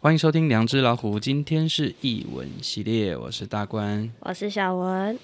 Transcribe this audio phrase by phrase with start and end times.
[0.00, 5.18] 欢迎收听《两只老虎》，今天是译文系列，我是大官，我是小文。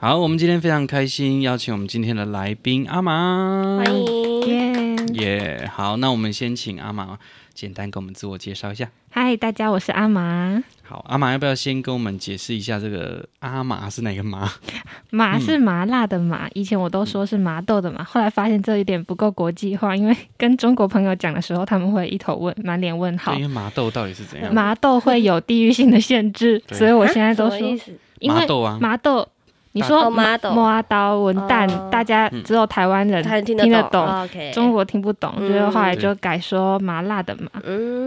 [0.00, 7.20] 好，我们今天非常开心，邀请我们今天的来宾阿玛，欢迎，耶！Yeah, 好，那我们先请阿玛
[7.54, 8.90] 简单给我们自我介绍一下。
[9.10, 10.64] 嗨，大家，我是阿玛。
[10.88, 14.50] 好，阿玛要不要先跟我们解释一下这个阿麻是哪个麻？
[15.10, 23.34] 麻是麻辣的麻，嗯、以前我都说是麻豆的麻，后来发现这一点不够国际化，因为跟中国朋友讲的时候，他们会一头问，满脸问号。
[23.34, 24.54] 因为麻豆到底是怎样？
[24.54, 27.58] 麻豆会有地域性的限制，所以我现在都说，
[28.20, 29.28] 因为麻豆啊，麻豆。
[29.72, 37.60] 你说麻豆、磨刀、文旦，大家只有台湾人听得懂，中国听不懂，所以后来就改说麻辣的麻。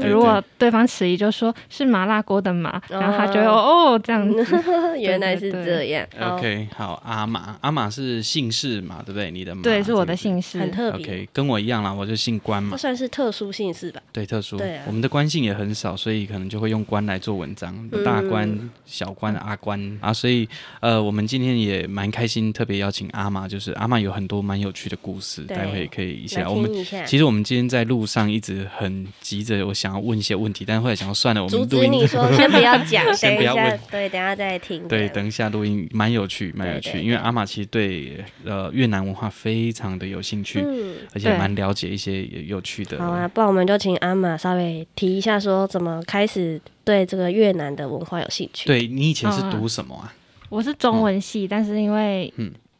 [0.07, 4.45] 如果对方迟疑，就说是麻辣锅的麻，然后他就哦这样子，
[4.99, 6.05] 原来是这样。
[6.19, 9.31] OK，好，阿玛，阿玛是姓氏嘛，对不对？
[9.31, 11.05] 你的对，是我的姓氏，很特别。
[11.05, 12.75] OK，跟我一样啦，我就姓关嘛。
[12.75, 14.01] 算是特殊姓氏吧？
[14.11, 14.57] 对，特殊。
[14.57, 17.73] 对，我们的关姓也很少，所以可能就会用关来做文章，
[18.03, 20.11] 大关、小关、阿关啊。
[20.11, 20.47] 所以
[20.79, 22.51] 呃，我们今天也蛮开心。
[22.51, 26.47] 特别邀请阿玛，就是阿玛有很多蛮有趣的故事，待会可以一起来。
[26.47, 26.69] 我们
[27.05, 34.87] 其实我们今天在路上一直很急着，我想要问一些问题，但是后来想要算了，我们录音你说 先不要讲， 先不要问，对，等下再听。
[34.87, 40.65] 对，等一下录音蛮有趣，蛮有趣，因为阿玛其实对呃越南文化非常的有兴趣，
[41.13, 42.97] 而且蛮了解一些有趣的。
[42.97, 48.67] 好啊，不然我们就请阿玛稍微提一下，说怎么开始对这个越南的文化有兴趣。
[48.67, 50.13] 对，你以前是读什么啊？
[50.51, 52.31] 我是中文系，嗯、但是因为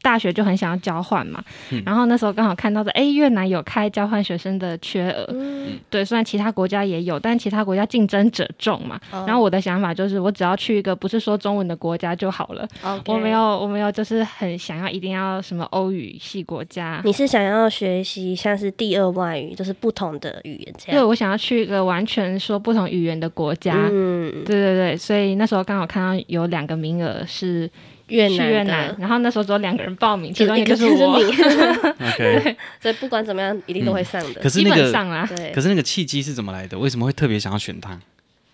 [0.02, 9.00] 大学就很想要交换嘛，嗯、然后那时候刚好看到的，哎，越南有开交换学生的缺额，嗯、对，虽然其他国家也有，但其他国家竞争者众嘛。
[9.12, 12.68] 哦、然后我的想法就是，我只要去一个不是说中文的国家就好了。
[13.06, 17.02] 我没有，我没有，就是很想要一定要什么欧语系国家。
[17.06, 21.00] 你是想要学习像是第二外语，就是不同的语言这样？
[21.00, 23.76] 对，我想要去一个完全说不同语言的国家。
[23.92, 27.70] 嗯，对对对，所以那时候刚好看到有两个名额是。
[28.12, 31.16] 越南，越南，然后那时候只有两个人报名，其中一个是我。
[31.98, 34.42] OK，所以不管怎么样，一定都会上的。
[34.42, 34.92] 可是那个，
[35.36, 36.78] 对，可是那个契机是怎么来的？
[36.78, 38.00] 为什么会特别想要选他？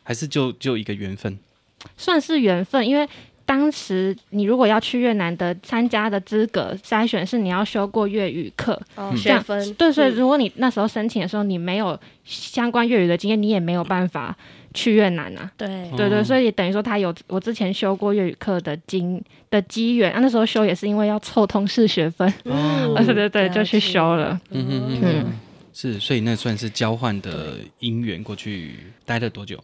[0.04, 1.38] 还是就就一个缘分？
[1.98, 3.08] 算是缘分，因为
[3.46, 9.74] 当时你如果要去越南的参加的资格筛选是你要修过粤语课，哦，学分。
[9.74, 14.36] 对，所以如果你那时候申请的时候你没有相关粤语的经验，你也没有办法。
[14.74, 15.52] 去越南啊？
[15.58, 24.40] 对对对，所以等于说他有我之前修过粤语课的经的机缘啊，那时候修也是因为要凑通识学分，哦， 对对对，就去修了。
[24.52, 25.26] 嗯嗯嗯，
[25.74, 28.76] 是，所以那算是交换的因缘，过去
[29.06, 29.62] 待了多久？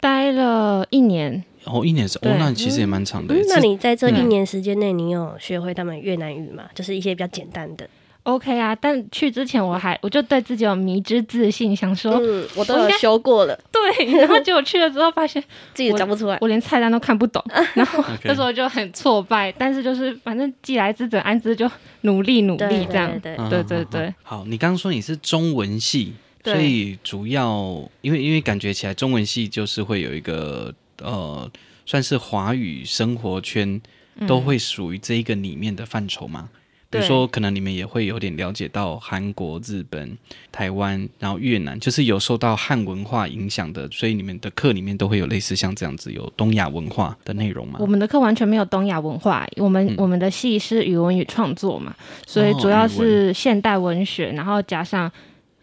[0.00, 1.42] 待了一年。
[1.64, 3.34] 哦，一年是哦，那其实也蛮长的。
[3.48, 6.64] 那你在这一年时间内，你有学会他们越南语吗？
[6.74, 7.86] 就是一些比较简单的。
[8.24, 15.42] OK 啊，但去之前我还我就对自己有迷之自信，想说，嗯，我都有修过了，对， 然后结果去了之后发现
[15.72, 17.42] 自己讲不出来，我连菜单都看不懂，
[17.74, 21.70] 然后那时候就很挫败，但是就是反正既来之则安之，就
[22.02, 24.14] 努力努力这样，对对对对。
[24.22, 26.12] 好，你刚刚说你是中文系，
[26.44, 30.70] 所以主要因为因为感觉起来中文系就是会有一个
[31.00, 31.50] 呃，
[31.86, 33.80] 算是华语生活圈
[34.26, 36.50] 都会属于这一个里面的范畴吗？
[36.90, 40.16] 比如说，可能你们也会有点了解到韩国、日本、
[40.50, 47.78] 台湾，然后越南，就是有受到汉文化影响的，所以你们的课里面都会有类似像这样子有东亚文化的内容吗？
[47.78, 51.94] 我们的课完全没有东亚文化，我们、嗯、我们的系是语文与创作嘛，
[52.26, 55.12] 所以主要是现代文学，然后加上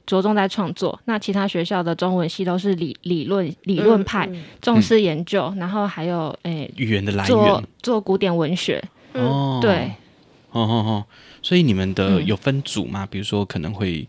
[0.06, 1.00] 着重在创作。
[1.06, 8.80] 那其他学校的中文系都是理理论理论派，嗯嗯、重视研究，然后还有诶、欸、语言的来源，做做古典文学。
[9.14, 9.92] 哦，对。
[10.60, 11.06] 哦哦哦，
[11.42, 13.04] 所以你们的有分组吗？
[13.04, 14.08] 嗯、比如说可能会。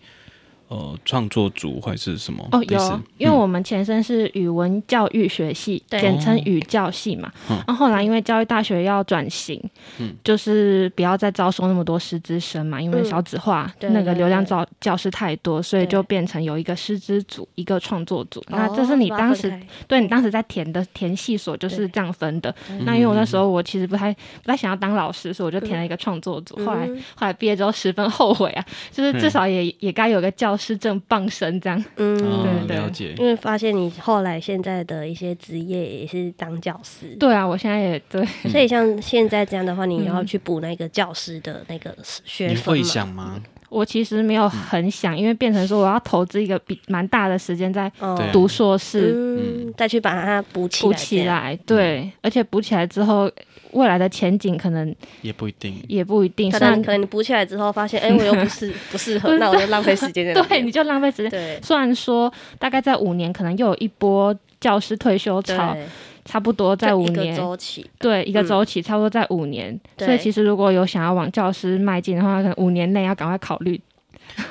[0.68, 2.44] 呃，创作组还是什么？
[2.50, 7.30] 哦，有，因为我们前身是语文教育学系，简称语教系嘛。
[7.48, 9.62] 然后后来因为教育大学要转型，
[10.00, 18.42] 嗯就是不要再招收那么多师资生嘛，因为少子化，那个流量教教师太多，所以就变成有一个师资组，一个创作组。
[18.48, 19.56] 那这是你当时
[19.86, 22.52] 对你当时在填的填系所就是这样分的。
[22.80, 26.56] 那因为我那时候我其实不太不太想要当老师，所以我就填了一个创作组。
[26.66, 30.55] 后来后来毕业之后十分后悔啊，就是至少也也该有个教。
[30.56, 33.14] 是正傍身这样，嗯，对对，了解。
[33.18, 38.24] 因为发现你后来现在的一些职业也是当教师，对啊，我现在也对。
[38.50, 42.62] 所以像现在这样的话，你要去补那个教师的那个学分吗？
[42.64, 43.40] 你会想吗？
[43.68, 47.90] 我其实没有很想，因为变成说我要投资一个比蛮大的时间在
[48.32, 51.58] 读硕士，嗯，再去把它补起补起来。
[51.66, 53.30] 对，而且补起来之后，
[53.72, 56.50] 未来的前景可能也不一定，也不一定。
[56.50, 60.32] 可能可能你补起来之后发现，哎，我又不是 不适合，那我就浪费时间。
[60.32, 61.30] 对，你就浪费时间。
[61.30, 65.76] 对，虽然说大概在五年，可能又有一波教师退休潮，
[66.26, 67.34] 差不多在五年。
[67.34, 69.78] 周期，对，一个周期差不多在五年。
[69.98, 73.80] 所以其实如果有想要往教师迈进的话，可能五年内要赶快考虑。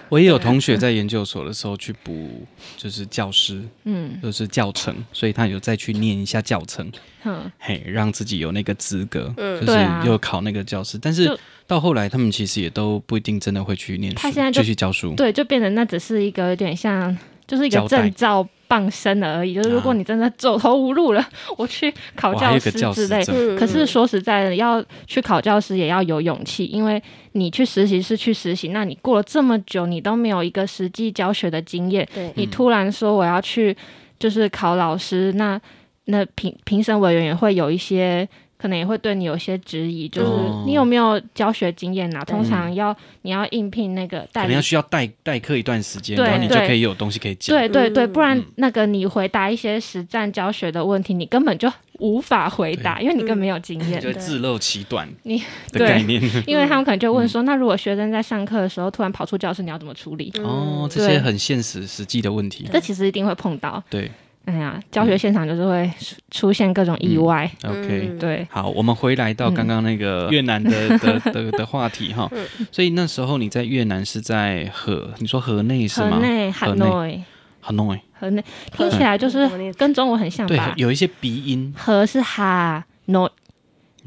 [0.07, 2.45] 我也有同学在研究所的时候去补，
[2.77, 6.89] 就是教师，嗯，就是教程，所以他有再去念一下教程，
[7.25, 10.97] 嗯，嘿，让自己有那个资格，嗯，就是又考那个教师。
[10.97, 11.37] 但是
[11.67, 18.47] 到后来，他们其实也都不一定真的会去念书，他现在就去教书，对，就变成那只是一个有点像，就是一个证照。
[18.67, 23.23] 傍身了而已，就是如果你真的走投无路了，啊、我去考教师之类。
[23.27, 27.01] 嗯、可是说实在的，要去考教师也要有勇气，因为
[27.33, 33.75] 你去实习是去实习，那你过了这么久，你都没有一个实际教学的经验，对你突然说我要去
[34.19, 35.59] 就是考老师，那
[36.05, 38.27] 那评评审委员也会有一些。
[38.57, 40.31] 可能也会对你有些质疑，就是
[40.65, 42.23] 你有没有教学经验啊？
[42.23, 47.55] 通常要你要应聘那个代，可能要需要代代课一段时间，然后你就可以有东西可以讲。
[47.55, 55.07] 对对对，不然那个你回答一些实战教学的问题，你根本就无法回答，因为你根本没有经验，就自漏其短。
[55.23, 60.31] 你的概念，因为他们可能就问说，那如果学生在上课的时候突然跑出教室，你要怎么处理？
[60.43, 63.83] 哦，这些很现实实际的问题，这其实一定会碰到。
[63.89, 64.09] 对。
[64.45, 65.91] 哎呀，教学现场就是会
[66.31, 67.49] 出现各种意外。
[67.63, 72.29] 嗯、OK，对，好，我们回来到刚刚那个越南的、 嗯、的的的，话题哈。
[72.71, 76.11] 所以那时候你在越南是在河，你说河内是吗？
[76.11, 76.85] 河内，河内，
[77.59, 80.73] 河内，河内，听起来就是跟中文很像吧？
[80.75, 81.73] 对，有一些鼻音。
[81.77, 83.29] 河是哈内。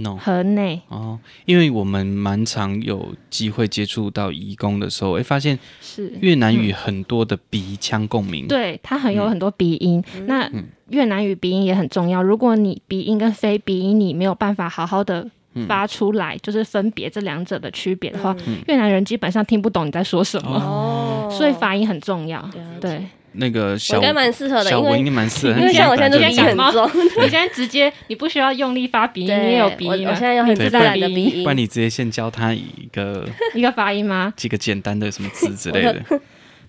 [0.01, 0.17] No.
[0.17, 0.81] 河内。
[0.89, 6.13] 哦，因为我们蛮常有机会接触到移工的时候，会发现是。
[6.21, 10.03] 越南语很多的鼻腔共鸣，嗯、对，它很有很多鼻音。
[10.17, 10.51] 嗯、那
[10.91, 15.29] 越南语鼻音也很重要，如果你鼻音跟非鼻音你没有办法好好的
[15.67, 20.51] 发出来，嗯、就是分别这两者的区别的话，嗯、越南人基本上听不懂你在说什么。
[20.51, 22.49] 哦，所以发音很重要，
[22.81, 23.05] 对。
[23.33, 26.91] 那个小应该蛮适合的，小文应该蛮适合，因为像我现在就鼻音很重，
[27.23, 31.43] 你现在直接你不需要用力发鼻音，你也有鼻音，我现在有很自然的鼻音。
[31.43, 34.33] 不然你直接先教他一个 一个发音吗？
[34.37, 36.03] 几个简单的什么词之类的，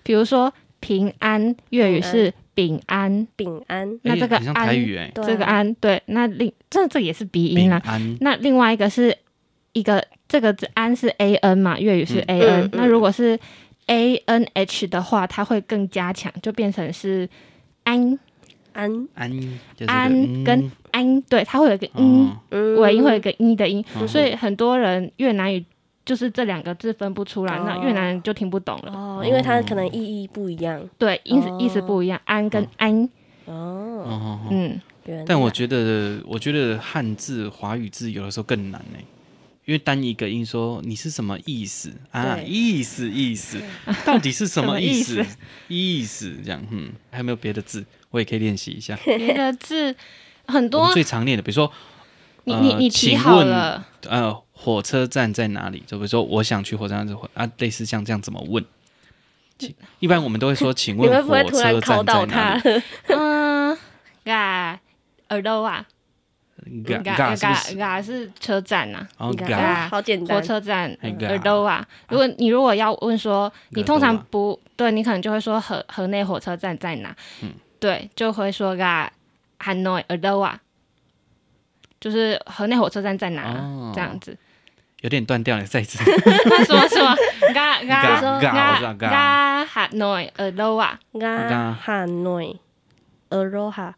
[0.02, 3.98] 比如说平安，粤语是丙安，丙安。
[4.02, 7.82] 那这个安，台语哎，这个安对，那另这这也是鼻音啊。
[8.20, 9.16] 那另外一个是
[9.72, 13.38] 一个这个字安是 a n 嘛，粤语是 a n，那如果是。
[13.90, 17.28] A N H 的话，它会更加强，就变成是
[17.82, 18.16] 安。
[18.72, 19.08] 安。
[19.14, 19.30] 安
[19.88, 22.30] 安跟安，对，它会有一个音
[22.78, 25.64] 尾音，会有一个一的音，所以很多人越南语
[26.04, 28.92] 就是这两个字分不出来，那越南人就听不懂了。
[28.92, 33.08] 哦，因为它可能意义不一样，对，意思意思不一样，安跟安。
[33.46, 34.80] 哦，嗯，
[35.26, 38.98] 但我觉得，我觉得汉字华语字有的时候更难呢。
[39.70, 42.36] 因为单一个音说你是什么意思啊？
[42.44, 43.56] 意思意思，
[44.04, 45.24] 到底是 什么意思？
[45.68, 47.86] 意思这样，嗯，还有没有别的字？
[48.10, 48.98] 我也可以练习一下。
[49.04, 49.94] 别的字
[50.48, 51.72] 很多，最常练的，比如说，
[52.42, 55.84] 你你你提好了，呃，火车站在哪里？
[55.86, 58.64] 就比如说，我想去火车站，啊，类似像这样怎么问？
[60.00, 62.82] 一般我们都会说， 请问火车站在哪里？
[63.06, 63.78] 嗯，
[64.24, 64.80] 啊，
[65.28, 65.86] 耳朵啊。
[66.86, 67.34] 嘎嘎
[67.78, 71.86] 嘎是车站呐，嘎好简单，火车站耳朵啊。
[72.08, 77.14] 如果你如果要问说，你通常不对，你可能就会说河河内火车站在哪？
[77.42, 79.10] 嗯，对，就会说嘎
[79.58, 80.58] nội ở đâu 啊，
[82.00, 83.92] 就是河内火车站在哪？
[83.94, 84.36] 这样子
[85.00, 85.98] 有点断掉了，再一次。
[86.04, 87.16] 什么什么？
[87.54, 90.98] 嘎嘎嘎嘎 nội ở đâu 啊？
[91.18, 92.58] 嘎 nội
[93.30, 93.94] ở đâu 哈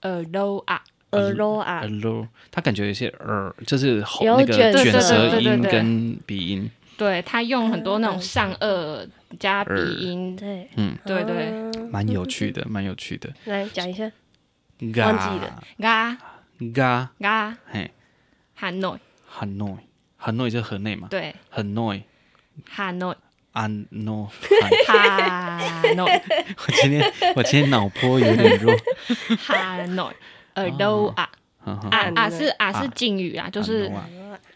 [0.00, 0.82] ？ở đâu 啊？
[1.12, 6.70] 耳朵啊，耳朵，他感觉有些耳，就是那个卷舌音跟鼻音。
[6.96, 10.36] 对，他用很多那种上颚加鼻音。
[10.36, 11.52] 对，嗯，对对，
[11.90, 13.32] 蛮有趣的，蛮有趣的。
[13.44, 14.10] 来讲一下，
[14.80, 16.18] 忘记了，嘎
[16.74, 17.90] 嘎嘎，嘿
[18.54, 21.06] ，hà nội，hà nội，hà nội 就河内嘛。
[21.08, 26.06] 对，hà nội，hà nội，hà nội，hà nội。
[26.66, 28.74] 我今天我今天脑波有点弱。
[29.38, 30.12] Hà nội。
[30.58, 31.28] 耳朵啊。
[31.64, 31.78] 啊
[32.14, 33.92] 啊是啊是敬语啊，就是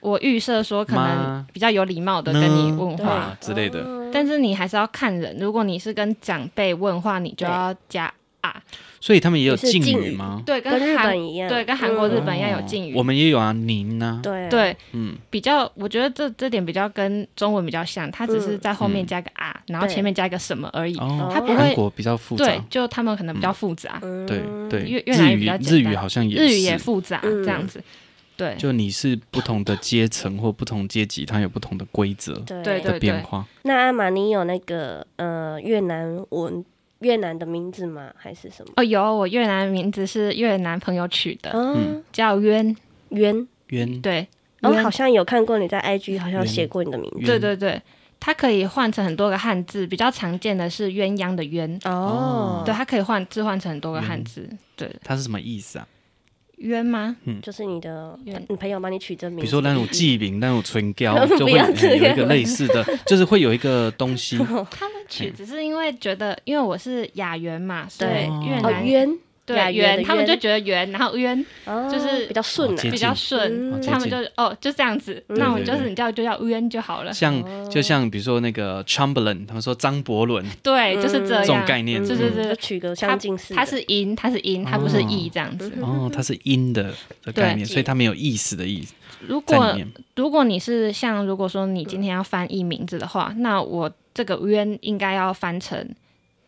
[0.01, 3.37] 我预设说可能比较有礼貌的跟你问话。
[3.39, 5.37] 之类的，但是你还是要看人。
[5.39, 8.11] 如果你是跟长辈问话，你就要加
[8.43, 8.63] 啊。
[9.01, 10.41] 所以他们也有敬语吗？
[10.47, 12.95] 对，跟日本一样，对，跟韩国、日本一样有敬语。
[12.95, 14.21] 我们也有啊，您呢？
[14.23, 20.95] 对对，嗯，比较我觉得这这点比较跟中文比较像，它只是在后面加个啊，然后前面加一个什么而已。
[20.95, 21.57] 它不会。
[21.57, 23.99] 韩国比较复杂，对，就他们可能比较复杂。
[24.01, 27.83] 对对，越越南语比较简单，日语好像也日语也复杂这样子。
[28.37, 32.35] 对，就你是不同的阶层或不同阶级，它有不同的规则
[32.65, 33.45] 对的变化。
[33.63, 36.65] 那阿玛，尼有那个呃越南文
[37.03, 38.11] 越南的名字吗？
[38.17, 38.73] 还是什么？
[38.77, 42.75] 哦，有，我越南名字是越南朋友取的，嗯，叫渊。
[43.11, 43.47] 渊。
[43.69, 44.27] 渊，对，
[44.61, 47.81] 我、哦、好像有看过你在 IG 好像写过你的名字，对对对。
[48.25, 51.81] 它可以换成很多个汉字，比较常见的是鸳鸯的鸳。
[51.85, 54.89] 哦，对，它可以换置换成很多个汉字，对。
[55.03, 55.89] 它是什么意思啊？
[56.63, 57.17] 鸳吗？
[57.25, 64.39] 嗯，就是你的你朋友帮你取这名，比如说那种记名、 那种唇膏，就会有一个类似的， 就是会有一个东西。
[64.71, 69.19] 他们取只是因为觉得，因为我是雅媛嘛，对，越南渊。
[69.45, 71.45] 对，圆，他们就觉得圆，然后渊
[71.91, 77.13] 就是比较顺，比较顺，他们就哦就这样子，那我就是你叫就叫渊就好了。
[77.13, 83.53] 像就像比如说那个 Chamberlain，他们说张伯伦，对，就是这样，这种概念，就是是取个相近似。
[83.53, 85.73] 它是音，它是音，它不是意这样子。
[85.81, 86.95] 哦，它是音的
[87.25, 88.95] 的概念，所以它没有意思的意思。
[89.27, 89.77] 如果
[90.15, 95.89] 如果你是像如果说你今天要翻译名字的话，那我这个渊应该要翻成。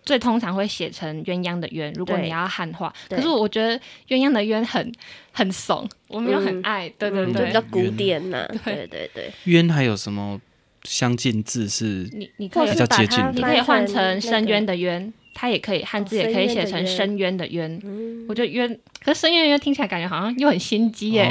[0.04, 2.92] 最通常会写成鸳鸯的鸳，如果你要汉化。
[3.08, 4.92] 可是我觉得鸳鸯的鸳很
[5.32, 6.88] 很怂，我没有很爱。
[6.98, 8.46] 对对对，比较古典呐。
[8.64, 9.32] 对对对。
[9.46, 10.40] 鸳还有什么
[10.82, 12.08] 相近字是？
[12.12, 18.26] 你你可以比较接近的，你可以换成深渊的渊，它也可以汉字也可以写成深渊的渊。
[18.28, 21.30] 我觉得渊，可是深渊的渊听起来感觉好像又很心机耶。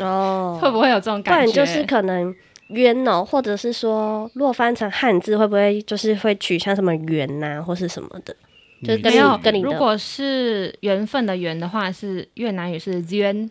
[0.00, 0.58] 哦。
[0.62, 1.52] 会不会有这种感觉？
[1.52, 2.34] 就是可能。
[2.68, 8.34] 渊哦，或者是说，若翻成汉字，会不会就是会取像什么缘呐，或是什么的？
[8.82, 13.50] 就是跟你跟你如果是缘分的缘的话，是越南语是渊，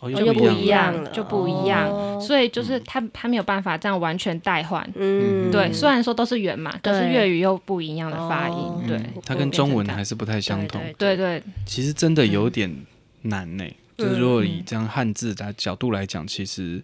[0.00, 2.20] 哦，又不一样了，就不一样。
[2.20, 4.88] 所以就是他他没有办法这样完全代换。
[4.94, 8.84] 嗯，对，虽然说都是缘嘛，可是粤语又不一样的发音。
[8.86, 10.80] 对，它跟中文还是不太相同。
[10.98, 12.74] 对对，其实真的有点
[13.22, 13.64] 难呢。
[13.96, 16.82] 就是如果以这样汉字的角度来讲，其实。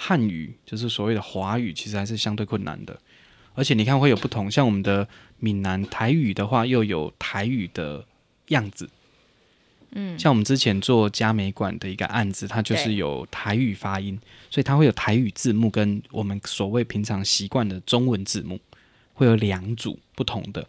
[0.00, 2.96] 汉语就是所谓的华语，其实还是相对困难的。
[3.54, 5.08] 而且你看会有不同，像我们的
[5.40, 8.04] 闽南台语的话，又有台语的
[8.48, 8.88] 样子。
[9.90, 14.16] 嗯，像我们之前做嘉美馆的一个案子，它就是有台语发音，
[14.48, 18.60] 所以它会有台语字幕跟我们所谓平常习惯的中文字幕
[19.14, 20.64] 会有两组不同的。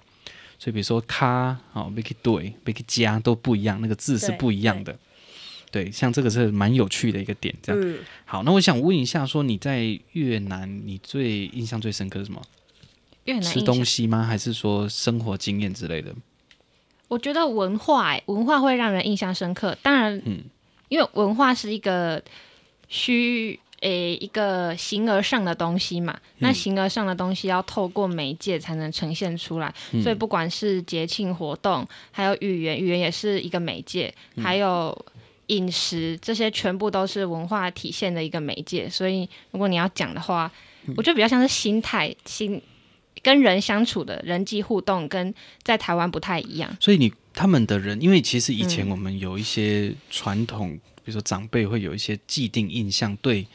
[0.57, 4.97] 所以比如说“卡”哦 “make 对 “make 加”都不一样，那个字是不一样的。
[5.71, 7.79] 对，像这个是蛮有趣的一个点，这样。
[7.79, 12.41] 嗯、好，那我想问一下，说你在越南，你最印象最深刻是什么？
[13.25, 14.23] 越南吃东西吗？
[14.23, 16.11] 还是说生活经验之类的？
[17.07, 19.77] 我觉得文化、欸，文化会让人印象深刻。
[19.83, 20.39] 当然，嗯，
[20.87, 22.19] 因为文化是一个
[22.87, 26.19] 虚诶、欸、一个形而上的东西嘛。
[26.37, 35.05] 嗯、那形而上的东西要透过媒介才能呈现出来，嗯、所以不管是节庆活动，还有语言，语言也是一个媒介，嗯、还有。
[35.49, 40.51] 饮食这些全部都是文化体现的一个媒介，所以如果你要讲的话，
[40.85, 42.61] 嗯、我觉得比较像是心态、心
[43.21, 46.77] 跟人相处的人际互动，跟在台湾不太一样。
[46.79, 53.45] 所以你他们的人，因为其实以前我们有一些传统，嗯、比如说长辈会有一些既定印象，对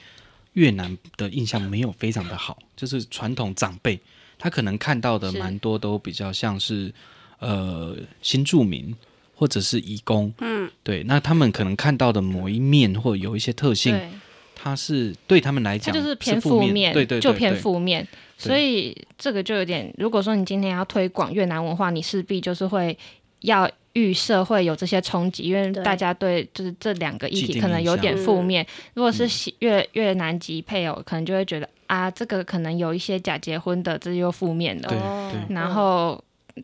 [0.55, 3.99] 越南的印象没有非常的好，就是传统长辈
[4.39, 6.95] 他可能看到的蛮多都比较像是，是
[7.39, 8.95] 呃新住民。
[9.35, 14.09] 或者是移工，嗯，对，那他们可能看到的某一面或有一些特性，对。
[14.57, 18.07] 它是对他们来讲就是偏负面，面对，对对，就偏负面，
[18.39, 22.97] 所以这个就有点，如果说你今天要推广越南文化，你势必就是会
[23.41, 28.67] 要预设会有这些冲击，因为大家对就是这两个议题可能有点负面。
[28.95, 36.19] 如果是越越南籍配偶，可能就会觉得啊，这个可能有一些假结婚的，这又负面的，对，然后。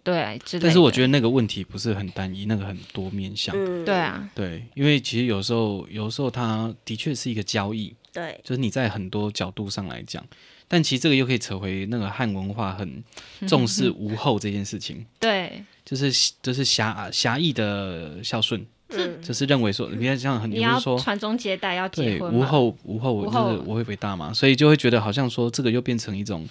[0.05, 3.55] 对，但是我觉得那个问题不是很单一，那个很多面向。
[3.57, 7.95] 嗯、对啊，对，因为其实有时候，有时候它的确是一个交易。
[8.13, 10.25] 对，就是你在很多角度上来讲，
[10.69, 13.03] 但其实这个又可以扯回那个汉文化很
[13.49, 15.05] 重视无后这件事情。
[15.19, 26.49] 对，就是就是狭狭义的孝顺，嗯，就是认为说，你看像很，你要传宗接代要结婚，无后无后就是我会伟大嘛，所以就会觉得好像说这个又变成一种。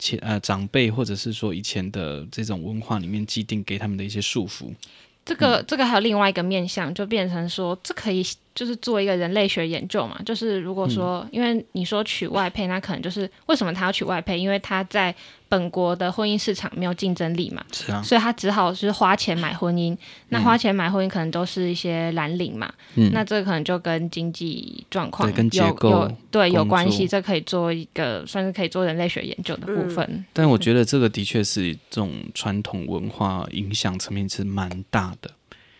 [0.00, 4.74] 前呃长辈或者是说以前的这种文化里面既定给他们的一些束缚，
[5.24, 14.36] 这个、嗯、这个还有另外一个面向，就变成说这可以就是做一个人类学研究嘛，就是如果说、嗯、因为你说娶外配，那可能就是为什么他要娶外配？
[14.36, 15.14] 因为他在。
[15.50, 19.92] 本国的婚姻市场没有竞争力嘛，是啊，所以他只好是花钱买婚姻。
[19.92, 30.06] 嗯、那花钱买婚姻可能都是一些蓝领嘛，嗯、那这可能就跟经济状况有有对有关系，这可以做一个算是可以做人类学研究的部分。
[30.08, 35.32] 嗯、但我觉得这个的确是这种传统文化影响层面是蛮大的，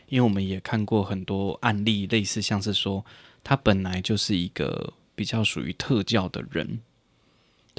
[0.09, 3.05] 因为我们也看过很多案例，类似像是说
[3.45, 6.81] 他本来就是一个比较属于特教的人。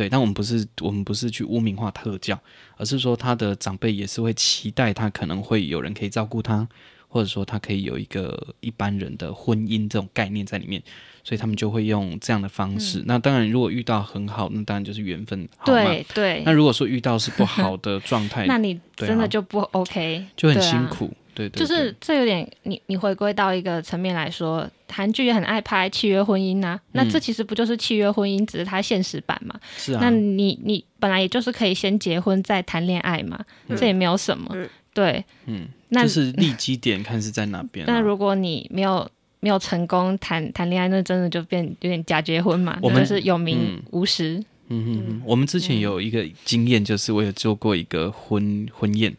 [0.01, 2.39] 对，但我们不是我们不是去污名化特教，
[2.75, 6.67] 而是说他的长辈也是会期待他可能会有人可以照顾他，
[7.07, 10.81] 或者说他可以有一个一般人的婚姻这种概念在里面，
[11.23, 13.01] 所以他们就会用这样的方式。
[13.01, 15.47] 嗯、那当然，如果遇到很好，那当然就是缘分。
[15.63, 16.41] 对对。
[16.43, 21.13] 那如果说遇到是不好的状态， 那你真的就不 OK，就很辛苦。
[21.33, 29.59] 对，对，对，就是这有点，你你回归到一个层面来说，韩剧也很爱拍契约婚姻呐、啊，那这其实不就是契约婚姻，只是它现实版嘛？
[29.77, 29.99] 是啊。
[30.01, 34.49] 那你你本来也就是可以先结婚再谈恋爱嘛，嗯、这也没有什么。
[34.53, 37.93] 嗯、对，嗯，那就是立基点看是在哪边、啊。
[37.93, 39.09] 那如果你没有
[39.39, 42.77] 没有成功谈谈恋爱，那真的就变有点假结婚嘛？
[42.81, 44.35] 我们是有名无实。
[44.67, 45.21] 嗯嗯嗯。
[45.25, 49.15] 我们之前有一个经验，就是我有做过一个婚婚宴。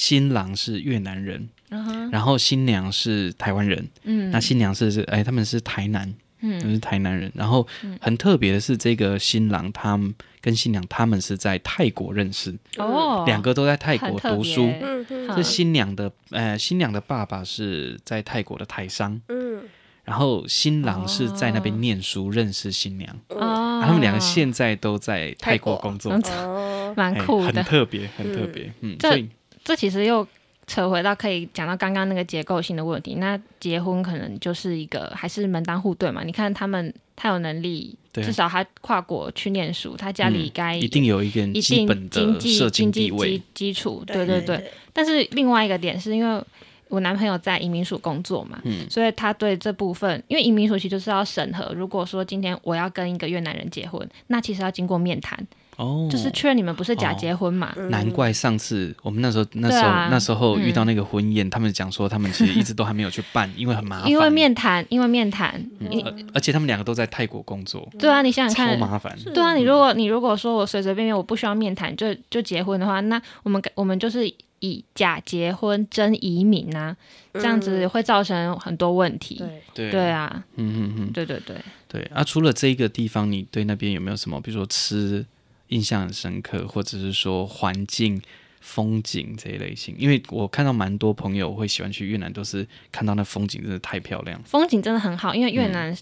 [0.00, 2.10] 新郎是越南人，uh huh.
[2.10, 3.86] 然后新娘是台湾人。
[4.04, 7.30] 嗯，那新娘是是哎，他们是台南，嗯，是台南人。
[7.34, 7.68] 然后
[8.00, 14.72] 很特别的是，这个新郎他们跟新娘他们是在泰国认识，哦，两个都在泰国读书。
[14.80, 19.62] 嗯嗯，是新娘的呃，新娘的爸爸是在泰国的台商，嗯，
[20.04, 29.28] 然后新郎是在那边念书认识新娘，哦，他们两个现在都在泰国工作，哦，蛮酷的，很特别，很特别，嗯，所以。
[29.70, 30.26] 这其实又
[30.66, 33.14] 扯回到可以讲到刚刚那个结构性的问题。
[33.14, 36.24] 那结婚可能就是一个还是门当户对嘛？
[36.24, 44.02] 你看他们，他有能力，至少他跨国去念书，他家里该、嗯、一定有一个基本的经济经济基基础。
[44.04, 44.68] 对对对。
[44.92, 46.42] 但是另外一个点是因为
[46.88, 51.72] 我男朋友在移民署工作嘛，嗯，所以他对这部分，因为移民署其实就是要审核。
[51.74, 55.38] 如果说今天我要跟一个越南人结婚，那其实要经过面谈。
[55.80, 57.74] 哦，就是确认你们不是假结婚嘛？
[57.88, 64.10] 难怪上次我们那时候那时候那时候遇到那个婚宴，他们讲说他们其实一直都还没有去办， 因为很麻烦。
[64.10, 65.58] 因为面谈，因为面谈，
[66.34, 67.88] 而且他们两个都在泰国工作。
[67.98, 69.16] 对啊，你想想看，超麻烦。
[69.32, 76.94] 对啊，你如果你如果说我随随便便我不需要面谈就就结婚的话，那我们我们就是以假结婚真移民呐，
[77.32, 79.42] 这样子会造成很多问题。
[79.72, 81.56] 对对啊，嗯嗯嗯，对对对
[81.88, 82.22] 对啊。
[82.22, 85.24] 除了这个地方，你对那边有没有什么，比如说吃？
[85.70, 88.20] 印象很深刻，或者是说环境、
[88.60, 94.40] 风景这一类型，因为我看到蛮多朋友会喜欢去越南，都是看到那风景真的太漂亮。
[94.44, 95.96] 风景真的很好，因为越南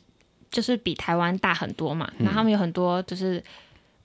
[0.50, 3.42] 就是比台湾大很多嘛，嗯、然后他们有很多就是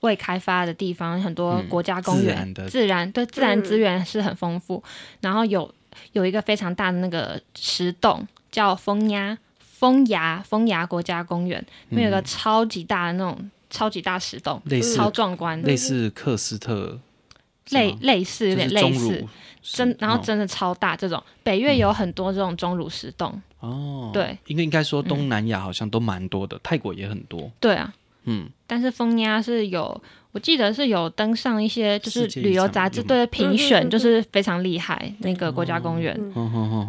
[0.00, 4.76] 未开发的地方，很多国家公园，自然自然对自然资源是很丰富。
[4.76, 4.90] 嗯、
[5.22, 5.74] 然后有
[6.12, 13.50] 有一个非常大的那个石洞叫风崖风崖风崖国家公园，那边有个超级大的那种。
[13.74, 17.00] 超级大石洞，类似超壮观，类似克斯特，
[17.70, 19.26] 类类似有点类似，
[19.62, 20.94] 真然后真的超大。
[20.94, 21.20] 这种。
[21.42, 23.42] 北越有很多这种钟乳石洞。
[23.58, 27.50] 哦，对，应该应该说东南亚好像都蛮多的，泰国也很多。
[27.58, 27.92] 对啊，
[28.24, 30.00] 嗯，但是风压是有。
[30.34, 36.12] 我记得是有登上一些就是旅游杂志对评选，就是非常厉害那个国家公园。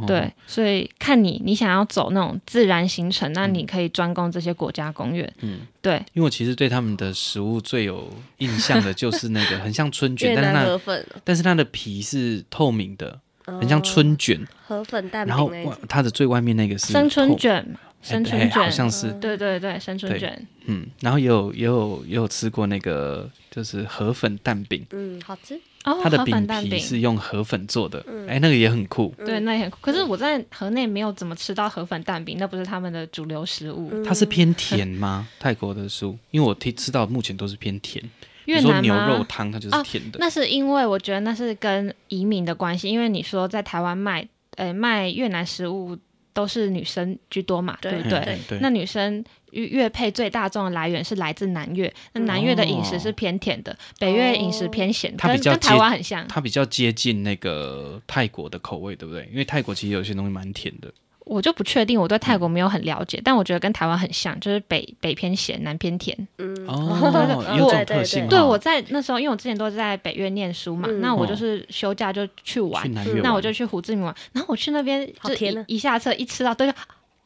[0.07, 5.31] 对，所以看你你想要走那种自然行程，那你可以专攻这些国家公园。
[5.41, 5.97] 嗯，对。
[6.13, 14.43] 因为我其实对他们的食物最有印象的就是那个很像春卷，但是它但是它的皮是透明的，很像春卷。
[14.65, 15.35] 河粉蛋饼。
[15.35, 15.51] 然后
[15.87, 17.63] 它的最外面那个是生春卷。
[18.05, 20.47] 生春卷好像是，对对对，生春卷。
[20.67, 24.85] 嗯，然后也有也有也有吃过那个，就是河粉蛋饼。
[24.91, 25.59] 嗯，好吃。
[25.85, 28.03] 哦，它的饼皮是用河粉做的。
[28.07, 29.13] 嗯，哎，那个也很酷。
[29.25, 29.77] 对，那也很酷。
[29.81, 34.03] 可是我在河内没有怎么吃到河粉蛋饼，那不是他们的主流食物。
[34.03, 35.27] 它是偏 甜吗？
[35.39, 38.03] 泰国的食物，因为我听吃到目前都是偏甜。
[38.45, 40.19] 越南牛肉汤它就是甜的。
[40.19, 45.97] 那是因为我觉得那是跟移民的关系，因为你说在台湾卖，呃，卖越南食物。
[46.35, 48.37] 都是女生居多嘛，对不对？
[48.59, 59.25] 那女生乐乐配最大众的来源是来自南越，那南越的饮食是偏甜的，北越饮食偏咸，它比较跟台湾很像，它比较接近那个泰国的口味，对不对？
[59.31, 60.93] 因为泰国其实有些东西蛮甜的。
[61.25, 66.15] 我就不确定，我对泰国没有很了解，但我觉得跟台湾很像，就是北北偏咸，南偏甜。
[66.37, 66.97] 嗯，哦，
[67.57, 68.27] 有这种特性。
[68.29, 72.89] 对，我在那时候，因为我之前都是在北越念书嘛，那我就是休假就去玩，
[73.23, 76.71] 那我就去胡志明玩，然后我去那边，好甜，一下车一吃到对，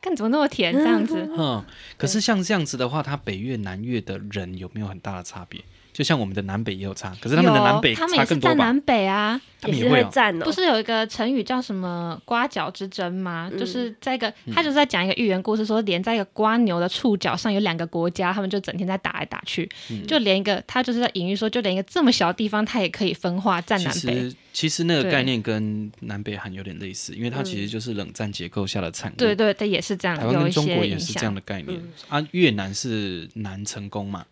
[0.02, 0.74] 看怎么那么甜？
[0.74, 1.30] 这样子？
[1.38, 1.62] 嗯，
[1.98, 5.62] 可是像这样子的话，它北越南越的人有没有很大的差别？
[6.00, 10.46] 就像我们的南北也有差，可是他们的南北他们也是在南北啊，他们也会战哦。
[10.46, 13.52] 不是有一个成语叫什么“瓜角之争”吗？
[13.60, 19.70] 就是在一个，他就是在讲一个寓言故事，说连在一个瓜牛的触角上有两个国家，他们就整天在打来打去，
[20.08, 24.34] 就连一个他就是在隐喻说，就连一个这么小的地方，它也可以分化战南北。
[24.54, 29.16] 其实那个概念跟南北韩有点类似，因为它其实就是冷战结构下的产物。
[29.18, 30.18] 对对，它也是这样。
[30.18, 32.26] 台湾跟中国也是这样的概念啊。
[32.32, 34.26] 越南是南成功嘛？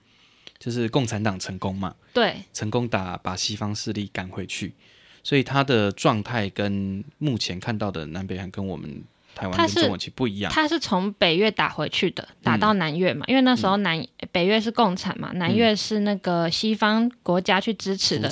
[0.60, 4.74] 就是共产党成功嘛，对，成功打把西方势力赶回去，
[5.24, 9.04] 所以他的状态跟目前看到的南北韩跟我们。
[9.52, 18.30] 它是不一样，它是从北越打回去的，打到南越嘛，嗯、因为那时候南、嗯、北越是共产嘛，南越是那个西方国家去支持的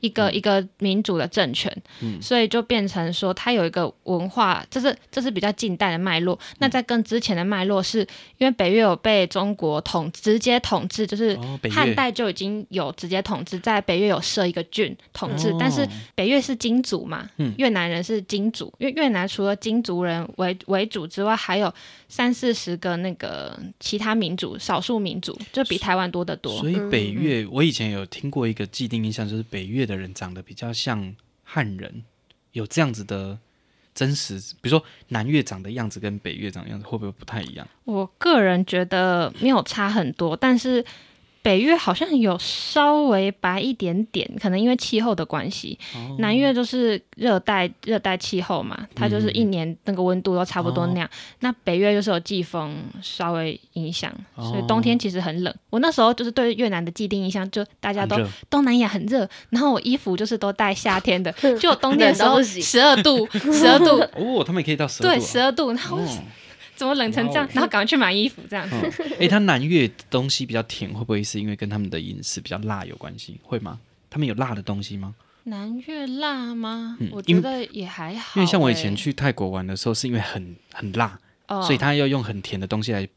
[0.00, 6.34] 一个、嗯、一个民主的政权，嗯、所以就变成说它有一个文化，这是这是比较近代的脉络。
[6.34, 8.00] 嗯、那在更之前的脉络是，
[8.38, 11.38] 因为北越有被中国统直接统治，就是
[11.70, 21.72] 汉代就已经有直接统治，在北越有设一个郡统治，哦、但是北越是金族嘛，嗯、越南人是金族，因为越南除了金族人为为为主之外，还有
[22.08, 26.58] 三四十个那个其他民族、少数民族，就比台湾多得多。
[26.58, 32.02] 所以北越，我以前有听过一个既定印象，就是北越的人长得比较像汉人，
[32.52, 33.38] 有这样子的
[33.94, 34.38] 真实。
[34.60, 37.68] 比如说南越长的样子跟北越长的样子会不会不太一样？
[37.84, 40.84] 我个人觉得没有差很多，但是。
[41.48, 45.78] 北越好像有稍微白一点点，可能因为气候的关系。
[45.94, 51.08] 哦、南越就是热带热带气候嘛，它就是一年那个温度都差不多那样。
[51.08, 55.54] 哦、那北越就是有季风稍微影响，哦、所以冬天其实很冷。
[55.70, 58.18] 我那时候就是对越南的既定印象，就大家都
[58.50, 65.98] 东南亚很热，然后我衣服就是都带夏天的， 就冬天的时候十二度，十二度哦，他们也可以到十二度，对，十二度，然后。
[66.78, 67.44] 哦怎么冷成这样？
[67.46, 68.76] 哦、然后赶快去买衣服，这样子。
[69.18, 73.38] 哎、嗯， 他南越东西比较甜，会不会是因为跟他们的饮食比较辣有关系？
[73.42, 73.78] 会吗？
[74.08, 75.14] 他们有辣的东西吗？
[75.44, 76.96] 南越辣吗？
[77.00, 78.40] 嗯、我觉得也还好、欸因。
[78.40, 83.08] 因为像我以前去泰国玩的时候，是因为很很辣，哦、所以他要用很甜的东西来。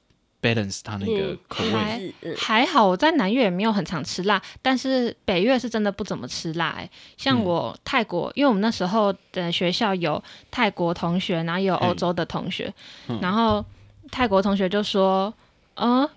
[0.41, 6.89] Balance 它那个口味、嗯、还还好，我在南越也没有很常吃辣，但是北越是真的不怎么吃辣、欸。
[7.17, 12.73] 像我泰国，嗯、因为我们那时候的学校有泰国同学，然后也有欧洲的同学，
[13.08, 13.63] 嗯、然后
[14.12, 15.34] 泰国同学就说，
[15.75, 16.10] 嗯，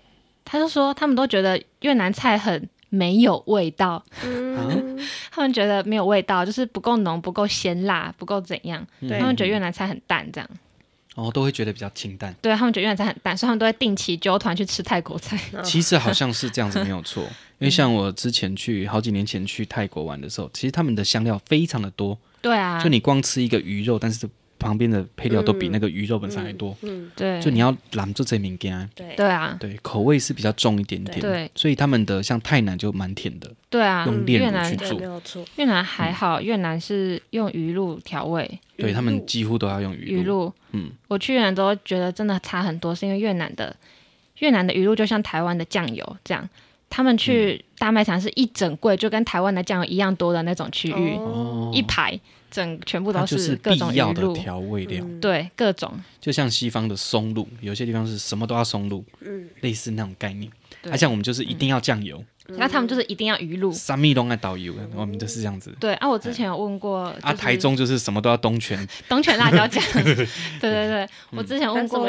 [0.43, 4.97] 他就说他们都觉得越南菜很没有味道，嗯、
[5.31, 10.49] 他们觉得没有味道，就是不够浓、不够鲜辣、不够怎样，嗯、他们觉得越南菜很淡，这样。
[11.15, 12.33] 哦，都会觉得比较清淡。
[12.41, 15.39] 对，他们觉得越南菜很淡，所以他们都会定期揪团去吃泰国菜。
[15.63, 17.23] 其实好像是这样子，没有错。
[17.59, 22.17] 因为像我之前去好几年前去泰国玩的时候，其实他们的香料非常的多。
[22.41, 26.75] 对啊，就你光吃一个鱼肉，但是旁边的配料都比那个鱼肉本身还多。
[26.81, 27.41] 嗯，对。
[27.41, 28.89] 就你要揽住这名羹。
[28.95, 31.19] 对对啊，对，口味是比较重一点点。
[31.19, 33.51] 对，所以他们的像泰南就蛮甜的。
[33.69, 35.45] 对啊，用炼乳去做。
[35.57, 38.59] 越南还好，越南是用鱼露调味。
[38.77, 40.51] 对，他们几乎都要用鱼露。
[40.71, 43.75] 嗯，我去越南都觉得真的差很多，是因为越南的
[44.39, 46.49] 越南的鱼露就像台湾的酱油这样，
[46.89, 51.17] 他们去大卖场是一整柜，就跟台湾的酱油一样多的那种区域，
[51.71, 52.19] 一排
[52.55, 55.91] 整全部都是各种鱼露调味料，对，各种。
[56.21, 60.49] 就像西方的松露，有些地方是什么都要松露，嗯，类似那种概念。
[60.89, 62.23] 而像我们就是一定要酱油。
[62.47, 65.75] 那他们就是一定要鱼露，三密都爱导游，我们就是这样子。
[65.79, 69.83] 对啊，我之前有问过，啊，台中就是什么都要东泉， 东泉辣椒酱。
[70.03, 70.15] 对
[70.61, 72.07] 对对，我之前问过，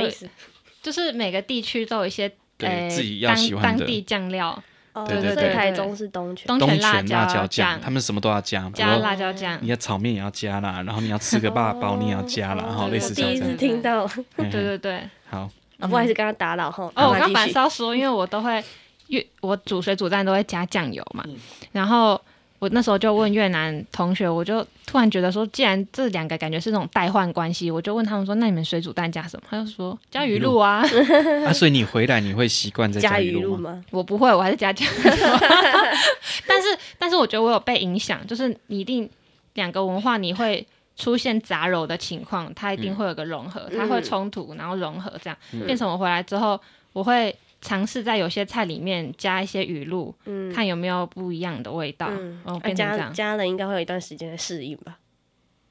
[0.82, 4.62] 就是每个地区都有一些呃自己要喜欢的当地酱料。
[5.04, 9.58] 对对对，台中是东泉，东泉辣椒酱，他们什么都要加，加辣椒酱。
[9.60, 13.30] 你要炒面也要加啦，然后你要吃个霸包，你也要加啦，然后类似这样。
[13.32, 14.06] 第一次听到，
[14.36, 16.90] 对 对对，好，不好意思，刚刚打扰哈。
[16.94, 18.62] 哦，我刚本来是要说，因为我都会。
[19.08, 21.36] 越我煮水煮蛋都会加酱油嘛，嗯、
[21.70, 22.20] 然后
[22.58, 29.46] 我那时候就问越南同学，我就突然觉得说，既然这两个感觉是那种代换关系，我就问他们说，那你们水煮蛋加什么？
[29.50, 30.82] 他就说加鱼露啊。
[31.46, 33.84] 啊，所以你回来你会习惯再加鱼露吗？
[33.90, 35.02] 我不会，我还是加酱油。
[36.48, 39.08] 但是但是我觉得我有被影响，就是你一定
[39.54, 40.66] 两个文化你会
[40.96, 46.58] 出现杂糅的情况，它一定会有个融合，嗯、它会冲突然后融合这样，嗯、变成我回来之后
[46.92, 47.36] 我会。
[47.66, 52.06] 尝试在有些菜里面加一些鱼露，嗯，看有没有不一样的味道。
[52.12, 54.98] 嗯，哦，变成这样，家人应该会有一段时间的适应吧？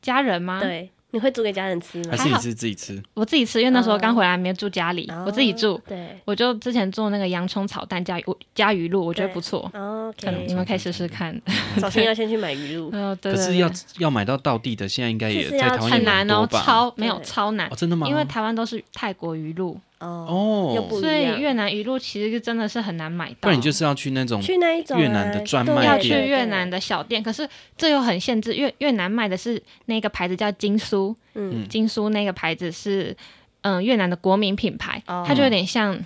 [0.01, 0.59] 家人吗？
[0.59, 2.09] 对，你会煮给家人吃吗？
[2.11, 3.01] 还是你是自己吃？
[3.13, 5.79] 我自己吃，因为那时候刚回来没有住家里，我自己住。
[5.87, 9.71] 对，我就之前做那个洋葱炒蛋加鱼加鱼露，我觉得不错。
[9.73, 11.41] OK，你们可以试试看。
[11.79, 12.89] 首先 要先去买鱼露。
[12.91, 13.33] 嗯， 对。
[13.33, 17.69] 可是要要买到到地的，现在应该也在台湾很难哦，超没有超难。
[17.77, 18.05] 真的吗？
[18.09, 19.79] 因为台湾都是泰国鱼露。
[20.05, 21.09] 哦，又不一样。
[21.09, 23.37] 所以越南鱼露其实真的是很难买到。
[23.41, 27.21] 不然你就是要去那种去那一种越南的专卖店，要去越南的小店。
[27.21, 33.15] 可是这又很限制，越越南卖的是那个牌子叫金苏，嗯，金苏那个牌子是
[33.61, 35.97] 嗯越南的国民品牌，它就有点像。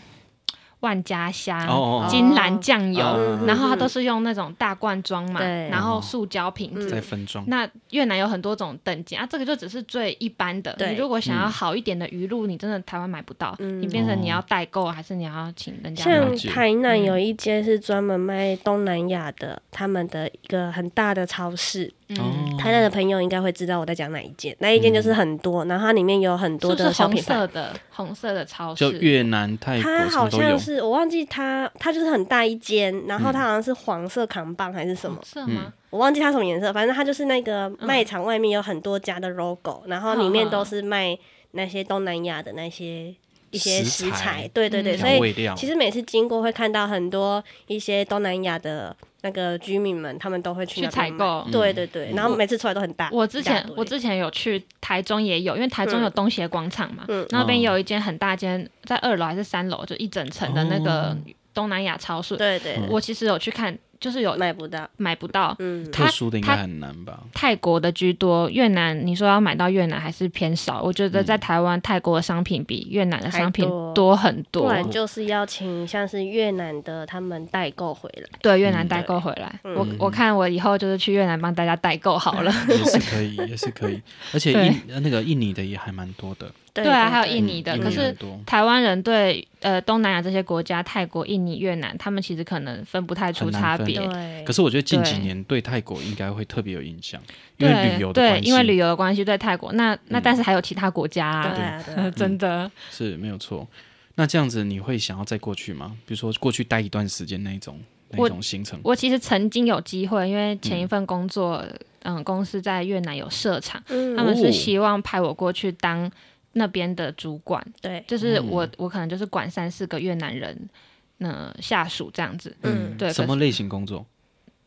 [0.81, 1.59] 万家香、
[2.07, 3.03] 金兰酱油，
[3.45, 7.43] 然后它都是用那种大罐装嘛，然后塑胶瓶子再分装。
[7.47, 10.75] 那越南有很多种等级啊，这个就只是最一般的。
[10.79, 16.03] 你如果想要好一点的鱼露，你真的台湾买不到，你变成你要代购，还是你要请人家？
[16.03, 21.93] 像台南有一间是专门卖东南亚的，他们的一个很大的超市。
[22.17, 27.35] 嗯，台南的朋友应该会知道我在讲哪一间，那一间就是很多，然后它里面有很多的小品牌。
[27.35, 27.79] 红色的？
[27.91, 35.19] 红色的超市，就越南、泰国它好像是我忘记它，它就是很大一间，然后它好像是黄色扛棒还是什么？
[35.23, 35.71] 是吗？
[35.91, 41.17] 我忘记它什么颜色，反正它就是那个卖场外面有很多家的 logo，然后里面都是卖
[41.51, 43.13] 那些东南亚的那些
[43.51, 44.49] 一些食材。
[44.53, 48.95] 对对对，所以其实每次经过会看到很多一些东南亚的。
[49.21, 53.09] 那个居民们，他们都会去采购，对对对，然后每次出来都很大。
[53.11, 61.13] 我之前我之前有去台中也有，因为台中有东协广场嘛，那边有一间很大间，在二楼还是三楼，就一整层的那个
[61.53, 62.37] 东南亚超市。
[62.37, 63.77] 对对，我其实有去看。
[63.99, 65.55] 就是有买不到，买不到。
[65.59, 67.19] 嗯，特殊的应该很难吧？
[67.33, 70.81] 泰国的居多，越南你说要买到越南还是偏少。
[70.81, 74.63] 我觉得在台湾，泰国的商品比越南的商品多很多。
[74.63, 78.29] 不然就是要请像是越南的他们代购回来。
[78.41, 79.59] 对，越南代购回来。
[79.63, 82.51] 我我看我以后就是去越南帮大家代购好了。
[82.69, 84.01] 也是可以，也是可以。
[84.33, 86.49] 而且印那个印尼的也还蛮多的。
[86.71, 87.77] 对啊，还有印尼的。
[87.79, 93.99] 可是台湾人对呃东南亚这些国家，泰国、印尼、越南，他们其实可能分不太出差别。
[93.99, 94.43] 对。
[94.45, 97.21] 可是我觉得近几年对泰国应该会特别有印象，
[97.57, 98.41] 因为旅游的关系。
[98.41, 99.71] 对，因为旅游的关系对泰国。
[99.73, 103.67] 那那但是还有其他国家啊， 对，真的是没有错。
[104.15, 105.95] 那这样子你会想要再过去吗？
[106.05, 107.79] 比如说过去待一段时间那种
[108.11, 108.79] 那种行程？
[108.83, 111.63] 我其实曾经有机会，因为前一份工作，
[112.03, 116.09] 嗯，公司在越南有设厂，他们是希望派我过去当。
[116.53, 120.69] 那边的主管，对，就是我，我可能就是管三四个越南人，
[121.17, 123.11] 那下属这样子，嗯，对。
[123.13, 124.05] 什么类型工作？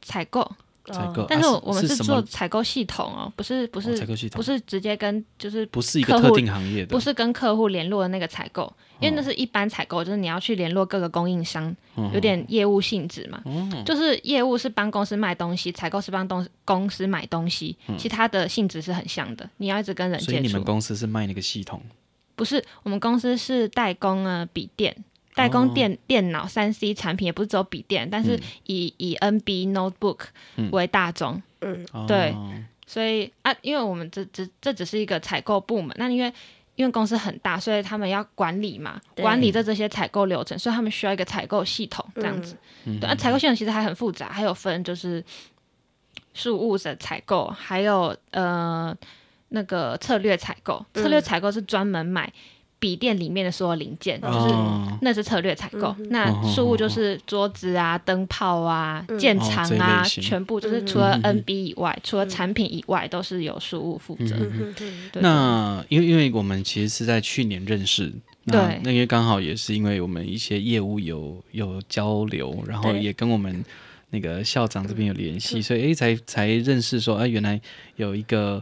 [0.00, 0.50] 采购，
[0.86, 1.26] 采购。
[1.28, 11.74] 但是我们是做采购系统哦，不是不是采购系统，不是直接跟就是不是一个特定行业的，不是跟客户联络的那个采购，因为那是一般采购，就是你要去联络各个供应商，
[12.12, 13.42] 有点业务性质嘛。
[13.84, 19.48] 就是业务是帮公司卖东西，采购是帮东公司买东西，其他的性质是很像的。
[19.58, 20.30] 你要一直跟人接触。
[20.32, 21.80] 所以你们公司是卖那个系统？
[22.34, 24.96] 不是，我们公司是代工啊，笔电，
[25.34, 30.18] 代工电电脑三 C 产品，也不是只有笔电，但是以以 NB notebook
[30.70, 32.34] 为大宗，嗯，对，
[32.86, 36.32] 所以啊，因为我们这这这只是一个采购部门，那因为
[36.74, 45.24] 因为公司很大，所以他们要管理嘛，管理着这些采购流程，所以他们需要一个采购系统这样子，对，啊，采购系统其实还很复杂，还有分就是
[46.34, 48.96] 数物的采购，还有呃。
[49.54, 52.32] 那个策略采购，策略采购是专门买
[52.82, 54.54] 笔电里面的所有零件，嗯、就是
[55.02, 55.94] 那是策略采购。
[56.00, 64.34] 嗯、那数物就是桌子啊、灯泡啊、键盘、嗯、啊，全部就是除了 NB 以外，嗯、除了产品以外，都是由数物负责。
[65.20, 68.80] 那因为因为我们其实是在去年认识，那对。
[68.82, 73.64] 那因为刚好也是因为我们一些业务有有交流，然后也跟我们
[74.10, 77.60] 那个校长这边有联系，所以哎才才认识说，哎原来
[77.94, 78.60] 有一个。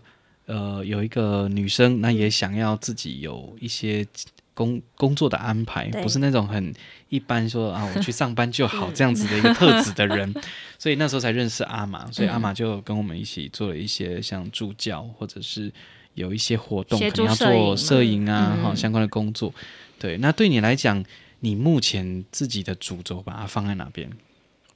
[0.50, 4.04] 呃，有一个女生，那也想要自己有一些
[4.52, 6.74] 工工作的安排，不是那种很
[7.08, 10.34] 一般说啊，我去上班就好这样子的一个特质的人，
[10.76, 15.72] 所以那时候才认识阿玛，所以阿玛就跟我们一起做了一些像助教，或者是
[16.14, 19.54] 有一些活动，可能要做摄影啊，哈、嗯、相关的工作。
[20.00, 21.04] 对，那对你来讲，
[21.38, 24.10] 你目前自己的主轴把它放在哪边？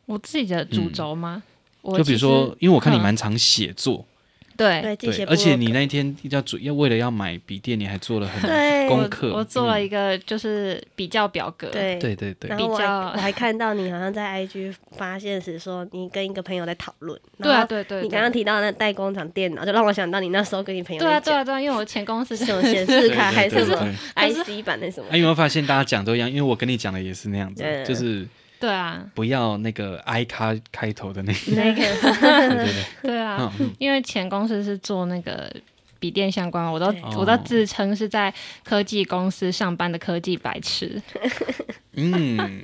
[0.06, 1.42] 我自己的主轴吗？
[1.82, 4.06] 嗯、就比如说，因为我看你蛮常写作。
[4.56, 9.32] 对，对，而且你那天要主要为了要买笔电，你还做了很多功课。
[9.34, 12.48] 我做了一个就是比较表格，对对对对。
[12.48, 17.18] 然后我我还看到你好像在 IG 发现时说你跟一个朋友在讨论。
[17.42, 18.02] 对啊对对。
[18.02, 21.00] 你刚刚提到那代工厂电脑，就让我想到你那时候跟你朋友。
[21.00, 25.06] 对啊对啊对啊，因为我前公司是什么显示卡还是什么 IC 版那什么。
[25.10, 26.30] 哎，有没有发现大家讲都一样？
[26.30, 28.26] 因为我跟你讲的也是那样子，就是。
[28.64, 31.38] 对啊，不要那个 I 卡开头的那个。
[31.54, 31.82] 那个，
[32.18, 35.54] 对对对，对啊，因为前公司是做那个
[36.04, 38.30] 笔电相关，我都我都自称是在
[38.62, 41.00] 科技公司上班的科技白痴。
[41.96, 42.60] 嗯，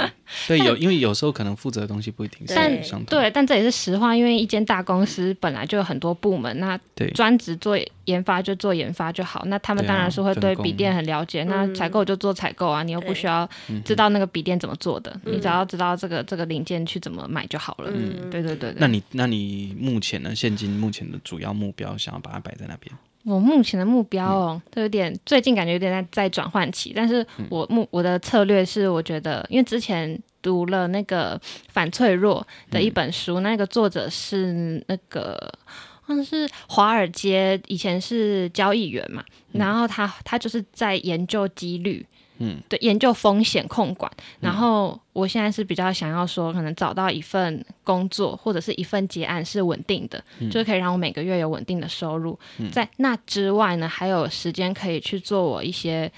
[0.48, 3.04] 对，有因为有时候可能负责的东西不一定是相同。
[3.06, 6.78] 对，但这也是实话，因为一间大公司本来就有很多部门，那
[7.14, 9.44] 专职做研发就做研发就好。
[9.46, 13.48] 那他们当然是会对笔电很了解，那采购就做采购啊，你又不需要
[13.84, 17.90] 知道那个笔电怎么做的，你只要知道这个这个零件去怎么买就好了。
[17.94, 18.74] 嗯，对对对。
[18.76, 20.34] 那你那你目前呢？
[20.34, 22.92] 现今目前的主要目标，想要把它摆在那边？
[23.24, 35.52] 我目前的目标哦，都有点最近感觉有点在在转换期，但是我目我的策略是，我觉得因为之前读了那个反脆弱的一本书，那个作者是那个
[36.00, 42.06] 好像是华尔街以前是交易员嘛，然后他他就是在研究几率。
[42.40, 44.10] 嗯，对，研究风险控管。
[44.40, 52.38] 然后我现在是比较想要说，可能找到一份工作或者是一份结案是稳定的，嗯、就可以让我每个月有稳定的收入。
[52.58, 56.10] 嗯、在那之外呢，还有时间可以去做我一些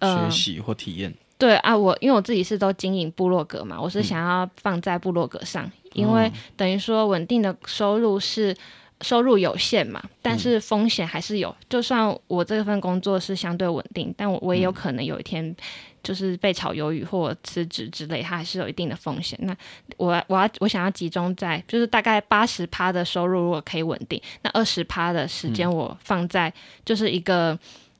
[0.00, 1.14] 呃学习或体验。
[1.38, 8.54] 对啊，我因为我自己是都经营部落格嘛，我是想要放在部落格上，嗯、因为等于说稳定的收入是。
[9.00, 11.48] 收入有限嘛，但是风险还是有。
[11.50, 15.54] 嗯、就算我这份工作是相对稳定，但我我也有可能有一天
[16.02, 19.38] 就是被炒鱿鱼或辞职之类，它还是有一定的风险。
[19.42, 19.56] 那
[19.96, 26.52] 我我要我想要集中在就是大概八十趴的收入如果可以稳定，那二十趴的时间我放在
[26.84, 27.56] 就是一个、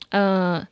[0.09, 0.67] 嗯、呃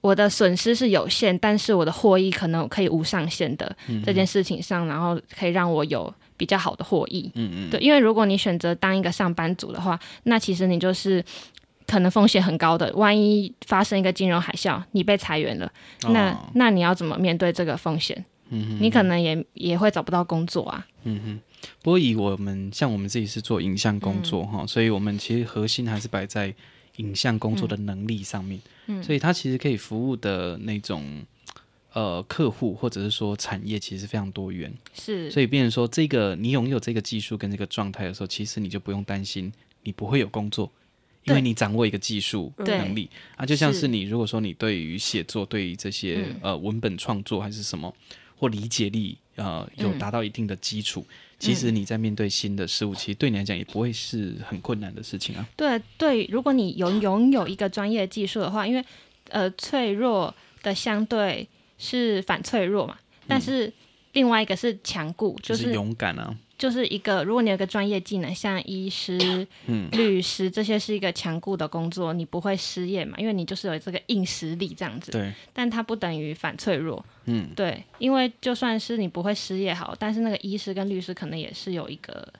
[0.00, 6.12] 我的损失是有限，但是我的获益可能可以无上限的这件事情上，然后可以让我有。
[6.42, 11.24] 比较好的获益，嗯嗯，对，因为如果你选择当一个上班族的话，那其实你就是
[11.86, 15.66] 可能风险很高的，万一发生一个金融海啸，你被裁员了，
[16.02, 18.24] 哦、那那你要怎么面对这个风险？
[18.50, 20.84] 嗯哼，你可能也也会找不到工作啊。
[21.04, 21.40] 嗯哼，
[21.80, 26.52] 不过以我们像我们自己是做影像工作哈，嗯、所以我们其实核心还是摆在
[26.96, 31.04] 影像工作的能力上面，嗯，所以它其实可以服务的那种。
[31.94, 39.52] 呃，客户或者是说产业其实非常多元，是，所以变成说这个你拥有这个技术跟这个状态的时候，其实你就不用担心
[39.82, 40.72] 你不会有工作，
[41.24, 43.10] 因为你掌握一个技术能力。
[43.36, 47.94] 啊，就像是你如果说你对于写作、对于这些呃文本创作还是什么
[48.38, 51.04] 或理解力呃有达到一定的基础，
[51.38, 55.46] 其实你在面对新的事物，其实对你来讲也不会是很困难的事情啊。
[55.54, 58.82] 对对，如果你有拥有一个专业技术的话，因为
[59.28, 61.46] 呃脆弱的相对。
[61.82, 62.96] 是反脆弱嘛？
[63.26, 63.72] 但是
[64.12, 66.32] 另外一个是强固，就是、就是勇敢啊。
[66.56, 69.18] 就是一个，如果你有个专业技能，像医师、
[69.66, 73.18] 嗯、律师这些，是一个强固的工作，你不会失业嘛？
[73.18, 75.10] 因为你就是有这个硬实力这样子。
[75.10, 75.32] 对。
[75.52, 77.04] 但它不等于反脆弱。
[77.24, 77.50] 嗯。
[77.56, 82.32] 对，因为就算是你不会失业好，但是那个医师跟律师可能也是有一个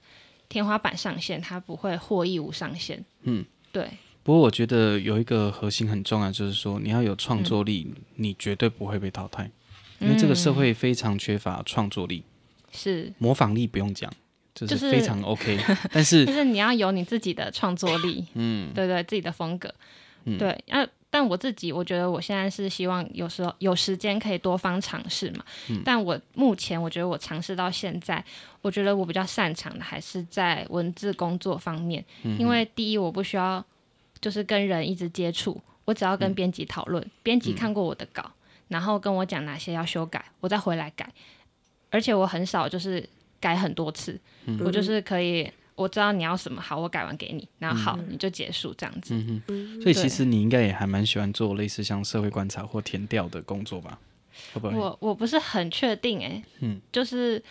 [0.48, 3.04] 天花板上限，他不会获益无上限。
[3.22, 3.44] 嗯。
[3.72, 3.88] 对。
[4.24, 9.50] 不过我觉得有一个核心很重要，就是说你要有创作力，嗯、你绝对不会被淘汰，
[9.98, 12.22] 因为这个社会非常缺乏创作力。
[12.70, 14.10] 是模仿力不用讲，
[14.54, 19.74] 就是非常 OK，就是、但是就是你要有你自己的创作力，嗯，对对，自己的风格，
[20.24, 20.50] 嗯、对。
[20.70, 25.44] 啊，但我自己我觉得我现在是希望有时候有时间可以多方尝试嘛。
[25.68, 28.24] 嗯、但我目前我觉得我尝试到现在，
[28.60, 33.62] 我觉得我比较擅长的还是在文字工作方面，嗯、因为第一我不需要。
[34.22, 38.32] 就是跟人一直接触，我只要跟编辑讨论，编辑、嗯、看过我的稿，嗯、
[38.68, 41.12] 然后跟我讲哪些要修改，我再回来改。
[41.90, 43.06] 而且我很少就是
[43.38, 49.14] 改很多次，嗯、我就是可以，我知道你要什么，好，我改完给你，然后好，嗯、你就结束这样子。
[49.14, 53.98] 嗯嗯、所以其实你应该也还蛮喜欢做类似像社会观察或填调的工作吧？
[54.54, 54.78] 会不会？
[54.78, 57.42] 我我不是很确定哎、欸，嗯，就是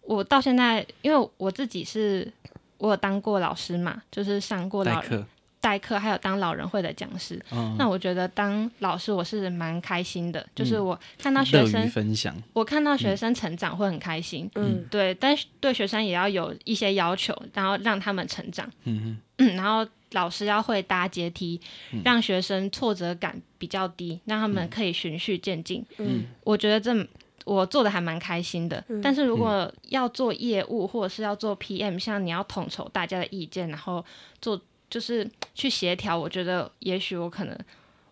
[0.00, 2.32] 我到现在，因为我自己是
[2.78, 5.26] 我有当过老师嘛，就是上过老课。
[5.60, 21.60] 代课还有当老人会的讲师，嗯、那我觉得当老师我是蛮开心的，嗯、就是我看到学生分享，我看到学生成长会很开心，嗯，对，但是对学生也要有一些要求，然后让他们成长，嗯嗯，然后老师要会搭阶梯，
[21.92, 27.06] 嗯、让学生挫折感比较低，让他们可以循序渐进，嗯，我觉得这
[27.44, 34.02] 我做的还蛮开心的，嗯、但是如果要做业务或者是要做 PM，像你要统筹大家的意见，然后
[34.40, 34.58] 做。
[34.90, 37.56] 就是去协调，我觉得也许我可能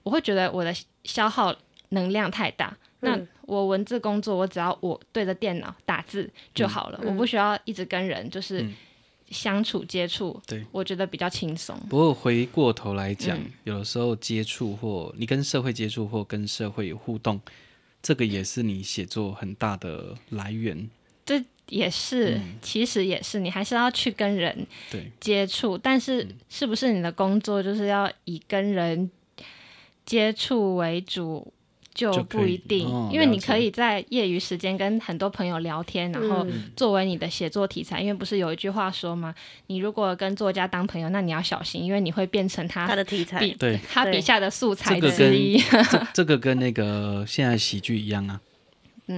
[0.04, 0.72] 我会觉得我的
[1.04, 1.54] 消耗
[1.90, 2.74] 能量太大。
[3.00, 8.66] 嗯、那我文字工作，我只要我对着电脑打字就好了，嗯、我不需要一直跟人就是
[9.30, 10.40] 相处接触。
[10.46, 11.78] 对、嗯，我觉得比较轻松。
[11.88, 17.40] 不过回过头来讲，嗯、有的时候接触或你跟社会接触或跟社会有互动，
[18.00, 20.88] 这个也是你写作很大的来源。
[21.24, 21.44] 对。
[21.68, 24.66] 也是，嗯、其实也是，你还是要去跟人
[25.20, 29.10] 接触，但是是不是你的工作就是要以跟人
[30.04, 31.52] 接触为主？
[31.94, 36.46] 就不一定，哦、因为你可以在业余时间跟很多朋友聊天，然后
[36.76, 38.00] 作为你的写作题材。
[38.00, 39.34] 嗯、因为不是有一句话说吗？
[39.66, 45.58] 你如果跟作家当朋友，那你要小心，因为你会变成他他的题材，对他笔下的素材之一。
[45.66, 48.40] 这个、这个跟那个现在喜剧一样啊。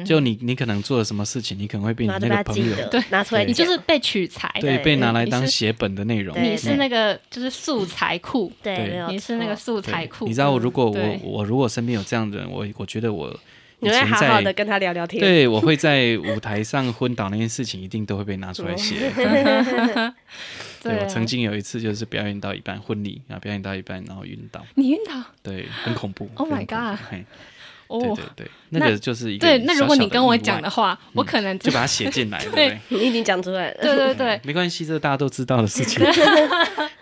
[0.05, 6.41] 就你，你可能做了什么事情，你可能会被你那个朋友对拿出来，你就是被取材，对，被拿来当写本的内容。
[6.41, 10.27] 你是那个就是素材库，对，你是那个素材库。
[10.27, 13.37] 你知道，我如果我我如果身边有这样的人，我我觉得我
[13.81, 15.21] 你会好好的跟他聊聊天。
[15.21, 19.11] 对，我会在舞台上昏倒那件事情，一定都会被拿出来写。
[20.83, 24.65] 对，我曾经有一次就是表演到一半婚礼，然后表演到一半然后晕倒。
[24.77, 25.21] 你晕倒？
[25.43, 26.31] 对，很恐怖。
[26.37, 26.99] Oh my god！
[27.99, 29.59] 对对对，那个就是一个对。
[29.65, 32.49] 那如果你跟我讲的话，我可能就把它写进来， 对。
[32.49, 32.79] 不对？
[33.01, 33.83] 你已经讲出来了。
[33.83, 36.05] 对对对，没关系，这个大家都知道的事情。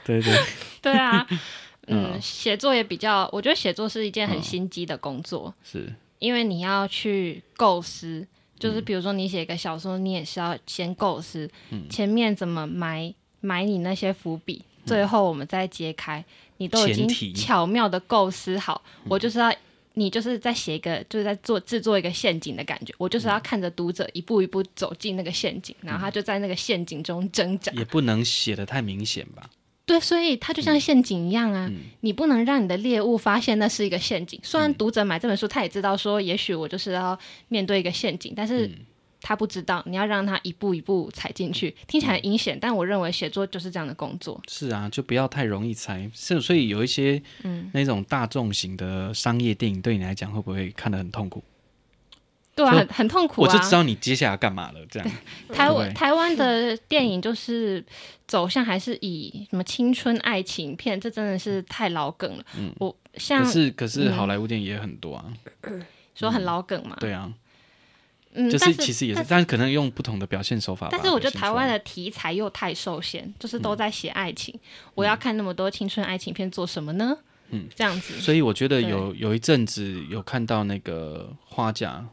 [0.05, 0.35] 对 对。
[0.81, 1.27] 对啊，
[1.89, 5.93] 嗯，写作也比较，我觉得写作是一件很心机的工作，是。
[6.21, 8.27] 因为你要去构思，
[8.59, 11.51] 就是比如说你写一个小说，你也是要先构思，
[11.91, 16.25] 前面怎么埋埋你那些伏笔，最后我们再揭开，
[16.57, 19.53] 你都已经巧妙的构思好，我就是要。
[19.99, 22.95] 你就是在写一个，就是在做制作一个陷阱的感觉。
[22.99, 27.73] 我就是要看着读者一步一步走进那个陷阱，然后他就在那个陷阱中挣扎。
[27.73, 29.51] 也不能写的太明显吧？
[29.85, 31.67] 对，所以它就像陷阱一样啊！
[31.71, 34.39] 嗯、你不能让你的猎物发现那是一个陷阱。
[34.43, 37.19] 虽然读者买这本书，他也知道说，也许我就是要
[37.49, 38.71] 面对一个陷阱，但是。
[39.21, 44.41] 嗯他不知道，你要让他一步一步踩进去，听起来很阴险，但我认为写作就是这样的工作。
[44.47, 46.09] 是啊，就不要太容易猜。
[46.15, 51.43] 是，所以有一些嗯那种大众型的商业电影，对你来讲会不会看得很痛苦？
[52.55, 53.47] 对啊，很很痛苦啊！
[53.47, 54.87] 我就知道你接下来干嘛了。
[54.87, 55.11] 这样，
[55.53, 57.85] 台湾台湾的 电影就是
[58.29, 62.45] 走向还是以什么青春爱情片，这真的是太老梗了。
[62.57, 65.25] 嗯，我像可是可是好莱坞电影也很多啊，
[66.15, 66.97] 说很老梗嘛。
[67.01, 67.33] 对啊。
[68.41, 70.87] 嗯，就是其实也是，但是可能用不同的表现手法。
[70.93, 74.55] 但是我觉得台湾的题材又太受限，就是都在写爱情。
[74.95, 77.19] 我要看那么多青春爱情片做什么呢？
[77.51, 78.15] 嗯，这样子。
[78.21, 82.07] 所以我觉得有有一阵子有看到那个花甲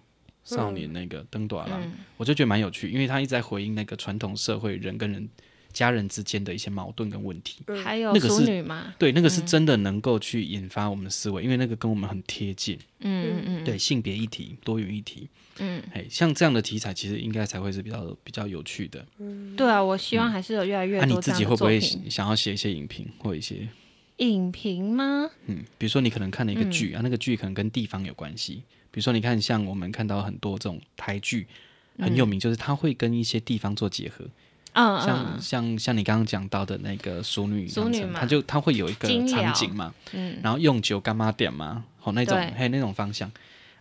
[0.43, 5.29] 少年那个登大人，我就觉得蛮有趣，因为他一直在回应那个传统社会人跟人
[5.73, 7.57] 家人之间的一些矛盾跟问题。
[7.83, 8.95] 还有淑女吗？
[8.97, 12.79] 对，那个是真的能够去引发我们的思维，因为那个跟我们很贴近。
[13.01, 15.29] 嗯嗯嗯，对，性别议题、多元议题。
[15.59, 19.05] 嗯，哎，像这样的题材，其实应该才会是比较比较有趣的。
[19.19, 21.05] 嗯，对啊，我希望还是有越来越多。
[21.05, 23.67] 那、嗯啊、你自己会不会想要写一些影评或一些
[24.17, 25.29] 影评吗？
[25.47, 28.63] 嗯，比如说你可能看了一个剧、嗯、啊，那个剧可能跟地方有关系。
[28.91, 31.47] 比如说，你看像我们看到很多这种台剧
[31.99, 34.25] 很有名，就是它会跟一些地方做结合。
[34.73, 43.31] 嗯，像像像你刚刚讲到的那个淑女，淑女嘛，它就它会有一个场景嘛，嗯，然后用酒干嘛点嘛，好那种，还有那种方向。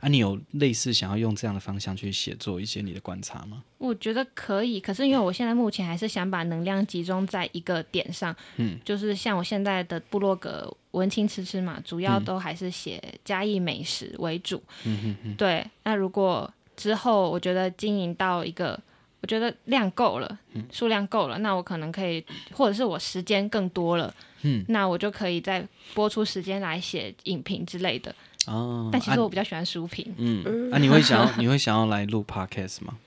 [0.05, 3.65] 啊，你有类似想要用这样的方向去写作一些你的观察吗？
[3.79, 15.67] 我觉得可以，可是因为我现在目前还是想把能量集中在一个点上，嗯，就是像我现在的部落格文青吃吃嘛，主要都还是写嘉义美食为主，嗯哼哼，对。
[15.85, 18.79] 那如果之后我觉得经营到一个，
[19.25, 20.39] 我觉得量够了，
[20.71, 22.23] 数量够了，那我可能可以，
[22.53, 28.15] 或者是我时间更多了，嗯，那我就可以再播出时间来写影评之类的。
[28.47, 30.15] 哦，但其实我比较喜欢书评。
[30.19, 32.99] 嗯，啊，你会想要 你会想要来录 podcast 吗？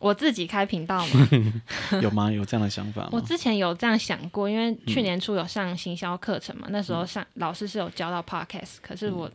[0.00, 1.28] 我自己开频道吗？
[2.02, 2.28] 有吗？
[2.28, 3.10] 有这样的想法吗？
[3.12, 9.30] 我之前有这样想过，因为去年初有上行销课程嘛，那时候上老师是有教到 podcast，可是我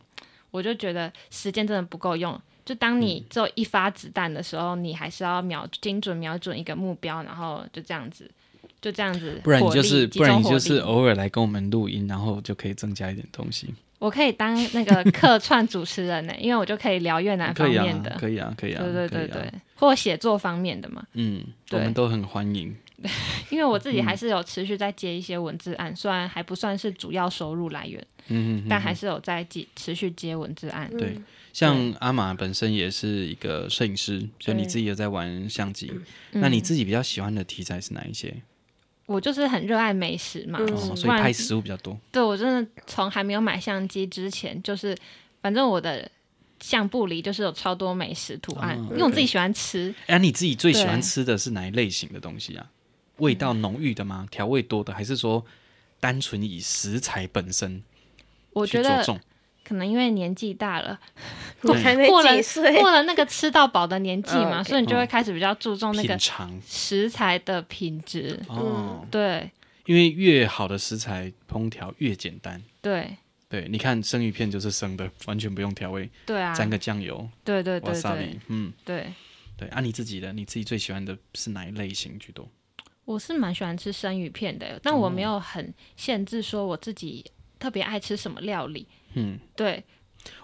[0.50, 2.38] 我就觉得时间真的不够用。
[2.68, 8.30] 就当你只有一发子弹的时候，你还是要瞄精准瞄准一个目标，然后就这样子，
[8.78, 9.40] 就这样子。
[9.42, 13.72] 不然你就是不然你就是偶尔来跟我们录音，然后就可以增加一点东西。
[13.98, 21.02] 我可以当那个客 串主持人呢，因为我就可以聊越南方面的，可以啊，可以啊，对对对对，或写作方面的嘛。
[21.14, 22.76] 嗯，我们都很欢迎。
[23.48, 30.90] 因为我自己还是有持续在接一些文字案，虽然还不算是主要收入来源，嗯，但还是有在接持续接文字案。
[30.98, 31.16] 对，
[31.58, 35.92] 像阿玛本身也是一个摄影师，所以你自己有在玩相机，
[36.30, 38.32] 那你自己比较喜欢的题材是哪一些？
[39.06, 41.98] 我就是很热爱美食嘛，嗯、所以拍食物比较多。
[42.12, 44.96] 对，我真的从还没有买相机之前，就是
[45.42, 46.08] 反正我的
[46.60, 49.92] 相簿里就是有超多美食图案，哦、因为我自己喜欢吃。
[50.06, 52.70] 哎、啊，你自己最喜欢吃的是哪一类型的东西啊？
[53.16, 54.28] 味道浓郁的吗？
[54.30, 55.44] 调味多的，还是说
[55.98, 57.82] 单纯以食材本身？
[58.52, 59.04] 我觉得。
[59.68, 60.98] 可能因为年纪大了，
[61.62, 66.18] 我还没几岁，过了那个吃到饱的年纪嘛， 所以你就会开始比较注重那个
[66.66, 68.40] 食材的品质。
[68.48, 69.50] 哦，对，
[69.84, 72.62] 因为越好的食材烹调越简单。
[72.80, 73.14] 对，
[73.50, 79.12] 对，你看生鱼片就是生的，完全不用调味，对啊，沾个酱油，对对对，对，嗯，对
[79.58, 79.68] 对。
[79.68, 82.48] 啊，你自己的，你自己最喜欢的是哪一类型居多？
[83.04, 87.24] 我是蛮喜欢吃生鱼片的，但我没有很限制说我自己
[87.58, 88.86] 特别爱吃什么料理。
[89.14, 89.82] 嗯，对。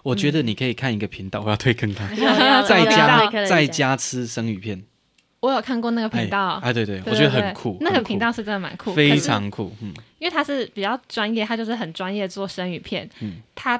[0.03, 2.07] 我觉得你可以看一个频道，我要推坑他，
[2.63, 4.83] 在家在家吃生鱼片。
[5.41, 7.77] 我有看过那个频道，哎，对对，我觉得很酷。
[7.81, 9.71] 那个频道是真的蛮酷，非常酷。
[9.81, 13.07] 嗯，因为他是比较专业，他就是很专业做生鱼片。
[13.19, 13.79] 嗯，他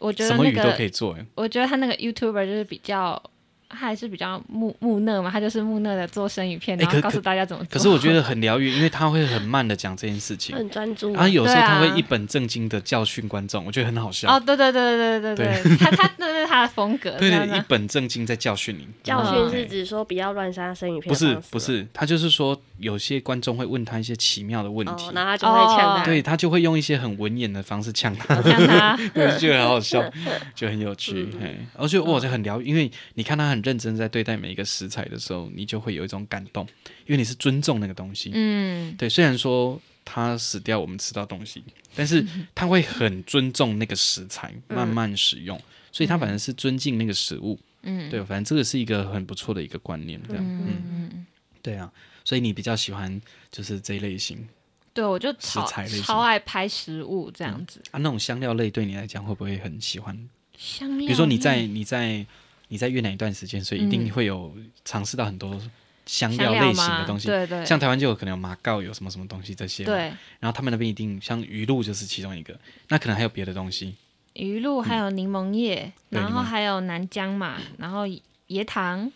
[0.00, 1.16] 我觉得什么鱼都可以做。
[1.36, 3.22] 我觉得他那个 YouTuber 就是比较。
[3.68, 7.72] 他还是比较木木讷嘛，他就是木讷的做生鱼片，然后告诉大家怎么做。
[7.72, 11.12] 可是我觉得很疗愈，因为他会很慢的讲这件事情，很专注。
[11.12, 14.28] 然后有时候他会一本正经的教训观众，我觉得很好笑。
[14.28, 17.10] 哦，对对对对对对对，他他那是他的风格。
[17.18, 18.86] 对对，一本正经在教训你。
[19.02, 21.12] 教训是指说不要乱杀生鱼片？
[21.12, 26.04] 不是不是，他就是说有些观众会问他一些奇妙的问题，然后他就会呛他。
[26.04, 30.02] 对他就会用一些很文言的方式呛他，呛他， 我就觉得很好笑，
[30.54, 31.28] 就很有趣。
[31.40, 34.36] 嘿，而且我就很疗愈，因为你看他很认真在对待。
[34.36, 36.64] 每一个食材的时候，你就会有一种感动，
[37.06, 38.30] 因为你是尊重那个东西。
[38.32, 39.08] 嗯，对。
[39.08, 41.64] 虽然说它死掉，我们吃到东西，
[41.96, 47.58] 但是他会很尊重那个食材，慢慢使用，嗯、所以他反正是尊敬那个食物。
[47.82, 48.22] 嗯，对。
[48.24, 50.44] 反正这个是一个很不错的一个观念，这样。
[50.44, 51.26] 嗯嗯
[51.60, 51.90] 对啊，
[52.24, 54.46] 所以你比较喜欢就是这一类型。
[54.94, 57.80] 对，我就食材类超爱拍食物这样子。
[57.80, 60.16] 嗯、啊，那种香料类对你来讲会不会很喜欢？
[60.56, 62.24] 香料，比如说你在你在。
[62.68, 64.52] 你在越南一段时间，所以一定会有
[64.84, 65.60] 尝试到很多
[66.04, 67.28] 香料类型的东西。
[67.28, 69.84] 对对，像台湾就有可能有马告，有什么什么东西这些。
[69.84, 70.12] 对。
[70.40, 72.58] 然后他们那边一定像鱼露就是其中一个，
[72.88, 73.94] 那可能还有别的东西。
[74.32, 78.04] 鱼露还有柠檬叶，然后还有南姜嘛，然后
[78.48, 79.10] 椰糖。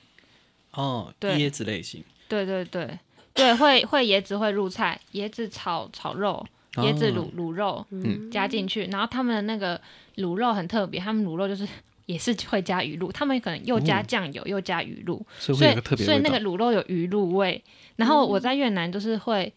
[0.70, 2.05] 哦，椰子类型。
[2.28, 2.98] 对对对
[3.34, 8.84] 对，会会椰子会入菜，椰子炒炒肉，椰子卤卤肉，嗯，加进去。
[8.86, 9.80] 然后他们的那个
[10.16, 11.66] 卤肉很特别，他们卤肉就是。
[12.11, 15.58] 也是会加鱼露，他们可能又加酱油，又加鱼露，所以
[15.96, 17.62] 所以那个卤肉有鱼露味。
[17.94, 19.52] 然后我在越南就是会，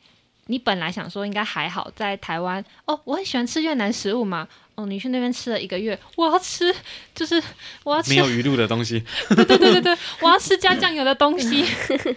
[0.45, 4.47] 你本来想说应该还好，在台湾哦，我很喜欢吃越南食物嘛。
[4.75, 6.73] 哦，你去那边吃了一个月，我要吃，
[7.15, 7.41] 就是
[7.83, 9.03] 我要吃没有鱼露的东西。
[9.35, 11.63] 对对对对对，我要吃加酱油的东西。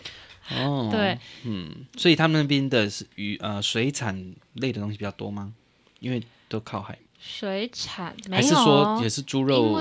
[0.52, 5.52] 哦，对，嗯，所以他们那边的是鱼呃水产类的东西比较多吗？
[6.00, 6.98] 因为都靠海。
[7.18, 9.74] 水产没有，还是说也是猪肉？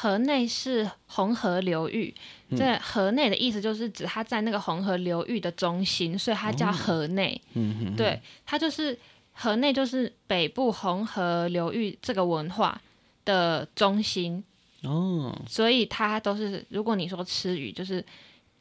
[0.00, 2.14] 河内是红河流域，
[2.56, 7.38] 这河内的意思就是指它在那个红河流域的中心，所以它叫河内。
[7.52, 8.98] 嗯哼，对，它就是
[9.34, 12.80] 河内，就是北部红河流域这个文化
[13.26, 14.42] 的中心。
[14.84, 18.02] 哦，所以它都是，如果你说吃鱼，就是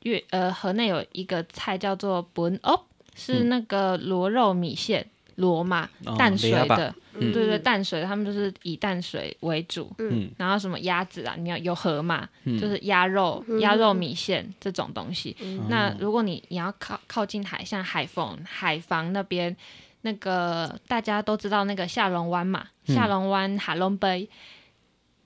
[0.04, 2.82] 越呃河内有一个菜叫做本哦，
[3.16, 5.10] 是那个螺肉米线。
[5.40, 9.92] 螺嘛，淡水的，嗯、对对，淡水，他们就是以淡水为主。
[9.98, 15.36] 嗯，然后什么鸭子啊，你要有河嘛，嗯、就是鸭肉、鸭肉米线这种东西。
[15.42, 19.56] 嗯、那如果你你要靠靠近海，像海丰、海防那边，
[20.02, 24.30] 那个大家都知道那个下龙湾嘛，嗯、下龙湾海龙杯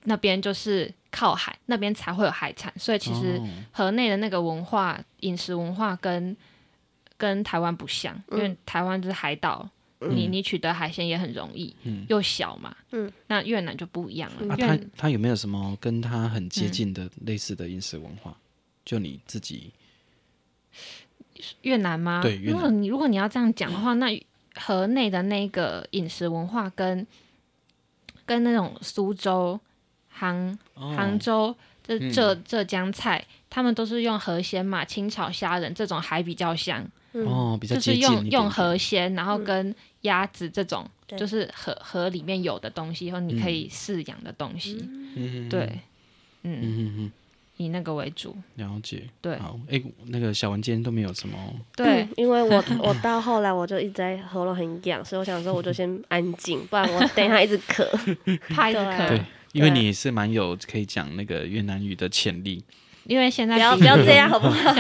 [0.04, 2.72] 那边就是靠海，那边才会有海产。
[2.78, 3.42] 所以其实
[3.72, 6.36] 河内的那个文化、饮食文化跟
[7.18, 9.68] 跟台湾不像，因为台湾就是海岛。
[10.10, 14.54] 你你取得海鲜也很容易，嗯，又小嘛，嗯，那越南就不一样了。
[14.54, 18.36] 啊，他他有没有什么跟他很接近的类似的饮食文化？
[18.84, 19.72] 就你自己。
[21.64, 22.22] 越南吗？
[22.22, 24.26] 对，如果你如果你要这样讲的话，那
[24.56, 27.06] 河内的那个饮食文化跟
[28.26, 29.60] 跟那种苏州、
[30.08, 31.54] 杭杭州、
[31.86, 36.88] 这浙浙江菜，他们都是用河鲜嘛，清炒虾仁这种还比较像。
[37.14, 44.78] 哦，比较接近就是用用河鲜，然后跟鸭子这种，就是河河里面有的东西，然后你可以饲养的东西。
[45.16, 45.80] 嗯，对，
[46.44, 47.12] 嗯嗯嗯，
[47.58, 48.36] 以那个为主。
[48.56, 49.04] 了解。
[49.22, 49.38] 对。
[49.40, 51.38] 好，哎，那个小文今天都没有什么。
[51.76, 57.86] 对，因为我 我到后来我就一直在喉咙很痒，所以我想说我就先安静，不然我等一下一直咳，
[58.54, 59.08] 怕一直咳。
[59.10, 59.22] 对，
[59.54, 62.64] 因为你是蛮有可以讲那个越南语的潜力。
[63.06, 64.72] 因为现在不要不要这样好不好？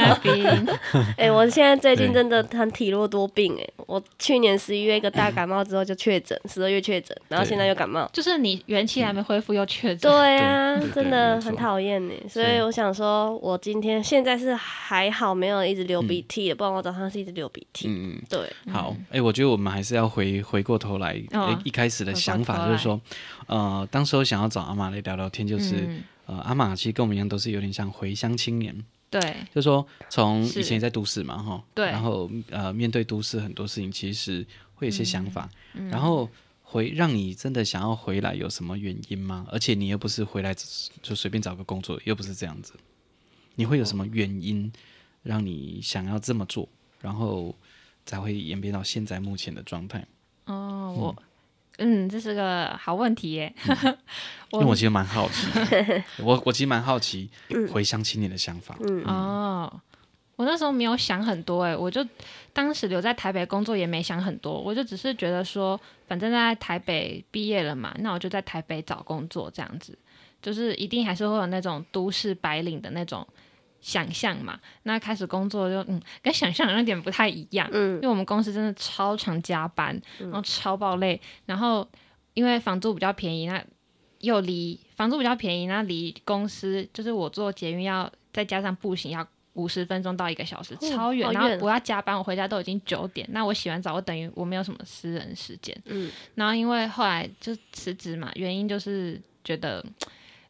[1.17, 12.13] 哎，我现在最近真的很体弱多病哎，我去年十一月一个大感冒之后就确诊，十二月确诊，然后现在又感冒，就是你元气还没恢复又确诊，对啊，真的很讨厌呢。
[12.29, 17.87] 所以我想说，我今天现在是还好，没有一直流鼻涕的，不然我早上是一直流鼻涕。
[17.87, 18.39] 嗯嗯，对。
[18.71, 21.15] 好，哎，我觉得我们还是要回回过头来，
[21.63, 22.99] 一开始的想法就是说，
[23.47, 25.87] 呃，当时我想要找阿玛来聊聊天，就是。
[26.25, 28.83] 呃，阿玛其实跟我们一样，都是有点像回乡青年。
[29.09, 29.21] 对，
[29.53, 34.43] 就是说从以前在都市嘛，哈，对，然后呃，面对都市很多事情，其实
[34.73, 36.27] 会有些想法，嗯、然后
[36.63, 39.45] 回让你真的想要回来有什么原因吗？
[39.51, 40.55] 而且你又不是回来
[41.03, 42.73] 就随便找个工作，又不是这样子，
[43.53, 44.71] 你会有什么原因
[45.21, 46.67] 让你想要这么做，
[46.99, 47.55] 然后
[48.07, 50.07] 才会演变到现在目前的状态？
[50.45, 51.23] 哦，我。
[51.77, 53.53] 嗯嗯，这是个好问题耶。
[53.67, 53.97] 嗯、
[54.53, 55.47] 因为我其实蛮好奇，
[56.19, 57.29] 我我其实蛮好奇
[57.71, 58.77] 回乡青年的想法。
[58.81, 59.81] 嗯，嗯哦，
[60.35, 62.05] 我那时候没有想很多，哎，我就
[62.53, 69.97] 当时留在台北工作也没想很多，我就只是觉得说，反正在台北毕业了嘛，那我就在台北找工作，这样子，
[70.41, 73.27] 就是一定还是会有那种都市白领的那种。
[73.83, 81.85] 想象嘛，那开始工作就嗯，跟想象有点不太一样，嗯，因为我们公司真的超常加班，然后超爆累，然后
[82.33, 83.61] 因为房租比较便宜，那
[84.19, 99.85] 又离房租比较便宜，那离公司就是我坐捷运要再加上步行要五十分钟到一个小时，超远，然后我要加班，我回家都已经九点，那我洗完澡我等于我没有什么私人时间，嗯，然后因为后来就辞职嘛，原因就是觉得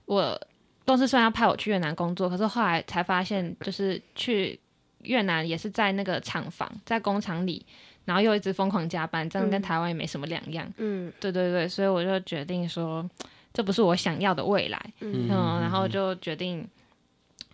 [0.06, 0.40] 我。
[0.86, 4.60] 公司虽然要派我去越南工作，可是后来才发现，就是去
[5.04, 7.66] 越南也是在那个厂房，在工厂里，
[8.06, 10.70] 然后又一直疯狂加班，这样跟台湾也没什么两样。
[10.78, 13.10] 嗯，对对对，所以我就决定说，
[13.54, 14.94] 这不是我想要的未来。
[15.00, 16.68] 嗯，嗯，然后就决定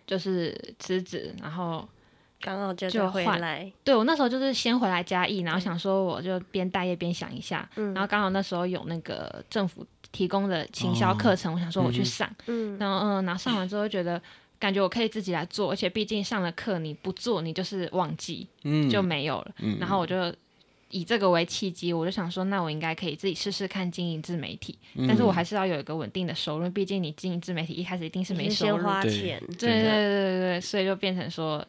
[0.06, 1.88] 就是辞职，然后
[2.40, 3.72] 刚好就就回来。
[3.84, 9.86] 对，我那时候就是先回来嘉义，然后想说我就边待业边想一下，嗯，然后刚好那时候有那个政府。
[10.12, 14.20] 提供的行销课程，哦、我想说我去上，嗯，然后嗯，然后上完之后觉得
[14.58, 20.34] 感觉我可以自己来做，而且毕竟上了课你不做你就是忘记，嗯，就没有了，嗯，然后我就
[20.90, 29.82] 以这个为契机，我就想说，那我应该可以自己试试看经营自媒体，嗯、但是我还是要有一个稳定的收入，毕竟你经营自媒体一开始一定是没收入，花钱，对对。
[29.82, 31.64] 对对对，所以就变成说，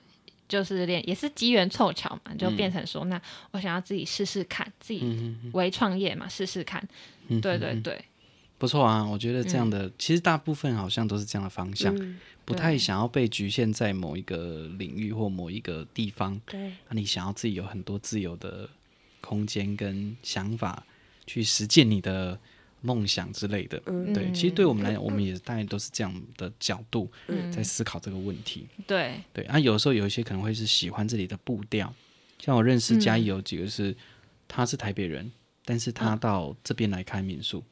[0.49, 3.21] 就是练也是机缘凑巧嘛，就变成说，那
[3.51, 6.83] 我想要自己试试看，自己为创业嘛，试试看，
[7.41, 8.03] 对对对。
[8.61, 16.39] 不错啊，我觉得这样的、嗯、其实大部分好像都是这样的方向，嗯、不太想要被局限在某一个领域或某一个地方。
[16.45, 18.69] 对，那你想要自己有很多自由的
[19.19, 20.85] 空间跟想法
[21.25, 22.39] 去实践你的
[22.81, 23.81] 梦想之类的。
[23.87, 27.11] 嗯，对，其实对我们来讲，嗯、 我们也大概都是这样的角度
[27.51, 28.67] 在思考这个问题。
[28.77, 31.91] 嗯、对，对啊，有时候有一些可能会是喜欢这里的步调，
[32.37, 33.95] 像我认识嘉义有几个是，嗯、
[34.47, 35.31] 他是台北人，
[35.65, 37.63] 但是他到这边来开民宿。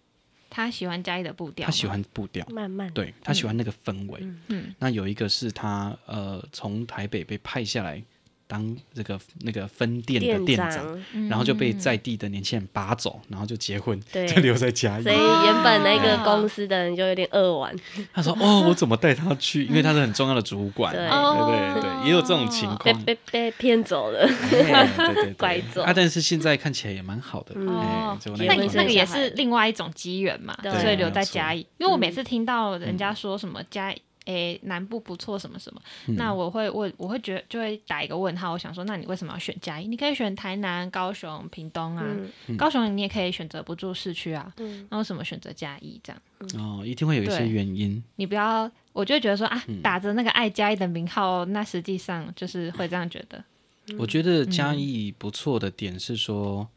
[0.50, 4.20] 他喜欢家里的步调，他喜欢步调，慢慢，对，他喜欢那个氛围。
[4.22, 8.04] 嗯，嗯，那有一个是他呃从台北被派下来。
[8.50, 15.04] 当这个那个分店的店长，店长然后就被在地的年轻人拔走，然后就结婚， 就留在嘉义。
[15.04, 17.76] 所以原本那个公司的人就有点扼腕。
[18.12, 19.66] 他说：“哦，我怎么带他去？
[19.66, 20.92] 因为他是很重要的主管。
[20.92, 23.04] 对”对对对，也有这种情况。
[23.04, 25.84] 被被被骗走了，对对对， 拐走。
[25.84, 27.54] 啊，但是现在看起来也蛮好的。
[27.62, 31.60] 哦，那那个也是另外一种机缘嘛，所以留在嘉义。
[31.78, 34.02] 因为我每次听到人家说什么嘉义。
[34.26, 38.52] 诶，南部不错，什么什么，嗯、那我会问，我会觉得就会打一个问号。
[38.52, 39.88] 我想说，那你为什么要选嘉义？
[39.88, 42.06] 你可以选台南、高雄、屏东啊。
[42.48, 44.54] 嗯、高雄你也可以选择不住市区啊。
[44.58, 46.22] 嗯、那为什么选择嘉义这样？
[46.58, 48.04] 哦，一定会有一些原因。
[48.18, 53.44] 你不要，我就觉得说啊，打着那个爱嘉义的名号，那实际上就是会这样觉得。
[53.98, 56.68] 我觉得嘉义不错的点是说，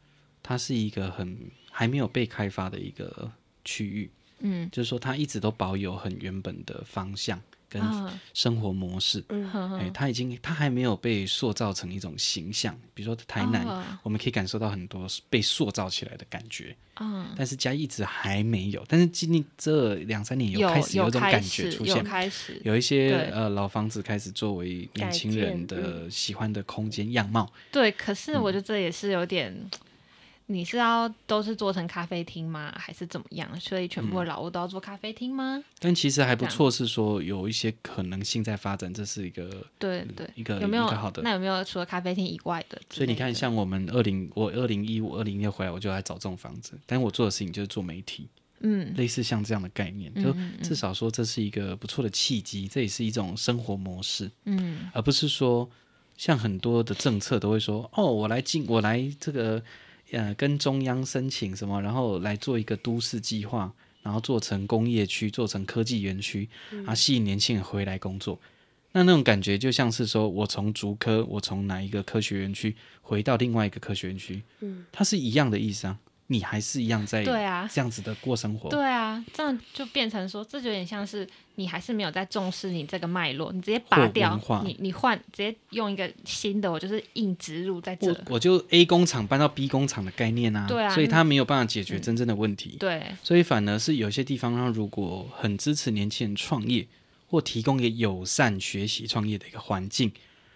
[0.41, 1.37] 它是一个很
[1.69, 3.31] 还没有被开发的一个
[3.63, 4.09] 区域。
[4.43, 7.81] 嗯，就是说，他一直都保有很原本的方向跟
[8.33, 9.23] 生活模式。
[9.29, 12.77] 嗯，哎，他已经他还没有被塑造成一种形象。
[12.93, 16.75] 比如说台南，哦、我们可以感受到很多被塑造起来的感觉。
[16.99, 18.83] 嗯，但是嘉义一直还没有。
[18.87, 27.51] 但是经历这两三年有开始有这种感觉出现，有，有开始有一些呃老房子开始作为年轻人的喜欢的空间样貌。
[27.71, 29.55] 对，可是我觉得这也是有点。
[30.47, 32.73] 你是要都是做成咖啡厅吗？
[32.77, 33.59] 还是怎么样？
[33.59, 35.57] 所以全部的老屋都要做咖啡厅吗？
[35.57, 41.21] 嗯、但其实还不错，是说有一些可能性在发展，这是一个对对一个有没有好的？
[41.21, 42.79] 那有没有除了咖啡厅以外的？
[42.89, 46.77] 所以你看，像我们二零我二零一五二零年回来，我就来找这种房子。
[46.85, 48.27] 但我做的事情就是做媒体，
[48.59, 55.69] 嗯，类似像这样的概念，就至少说这是一个不错的契机，这也是一种生活模式，嗯，而不是说
[56.17, 59.63] 像很多的政策都会说哦，我来进，我来这个。
[60.13, 66.47] 呃，跟中央申请什么，然后来做一个都市计划，然后做成工业区，做成科技园区，
[66.85, 68.39] 啊吸引年轻人回来工作。
[68.41, 68.47] 嗯、
[68.93, 75.99] 那那种感觉就像是说，我从竹科，我从哪一个科学园区回到另外一个科学园区，嗯，它是一样的意思啊。
[76.27, 78.69] 你还是一样在对啊这样子的过生活。
[78.69, 88.07] 对啊，这样就变成说，这就有点像是你还是没有在重视你这个脉络，你直接拔掉，你你换直接用一个新的，我就是硬植入在这。
[88.07, 92.71] 我我就 A 工厂搬到 B 工厂的概念啊，对啊，所以他没有办法解决真正的问题。
[92.75, 96.87] 嗯、对，所以反而是有些地方，他如果很支持年轻人创业，
[97.27, 100.11] 或提供一个友善学习创业的一个环境。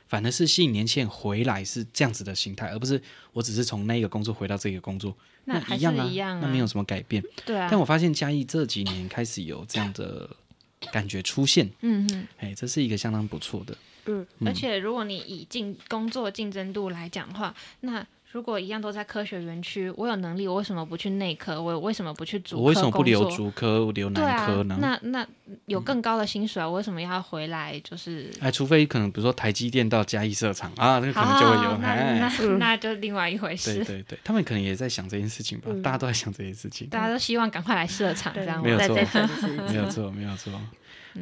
[0.07, 3.01] 反而是吸引年轻人回来是这样子的心态，而不是
[3.33, 7.23] 我只是从那个工作回到这个工作，那一样啊，一样啊，那没有什么改变。
[7.45, 7.67] 对啊。
[7.69, 10.29] 但我发现嘉义这几年开始有这样的
[10.91, 14.25] 感觉出现，嗯嗯，哎，这是一个相当不错的，嗯。
[14.45, 18.05] 而且如果你以竞工作竞争度来讲的话，那
[18.37, 21.59] 如果一样都在科学园区，我有能力，我为什么不去内科？
[21.59, 22.61] 我为什么不去主科？
[22.61, 24.75] 我为什么不留主科，我留男科呢？
[24.75, 25.27] 啊、那那
[25.65, 27.81] 有更高的薪水啊，我为什么要回来？
[27.83, 31.77] 就是哎，除非可能比如说台积电到嘉义设厂啊，那个可能就会有。
[31.79, 33.73] 那那那，那就另外一回事。
[33.77, 38.93] 对对对，他们可能也在想这件事情吧，嗯、大家都在想这件事情，大家都希望赶快来设厂，这样没有错，
[39.67, 40.53] 没有错，没有错。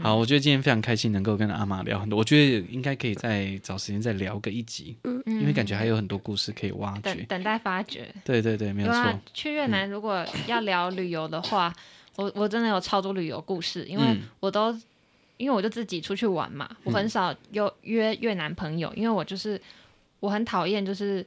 [0.02, 8.08] 好，我觉得今天非常开心能够跟阿玛聊很多，我觉得应该可以再找时间再聊个一集，嗯，因为感觉还有很多故事可以挖掘，等等待发掘。
[8.24, 9.20] 对对对，没有错。
[9.34, 11.74] 去越南如果要聊旅游的话，
[12.16, 14.72] 我我真的有超多旅游故事，因为我都
[15.38, 19.62] 因为我就自己出去玩嘛，我很少有约越南朋友，因为我就是
[20.20, 21.26] 我很讨厌就是。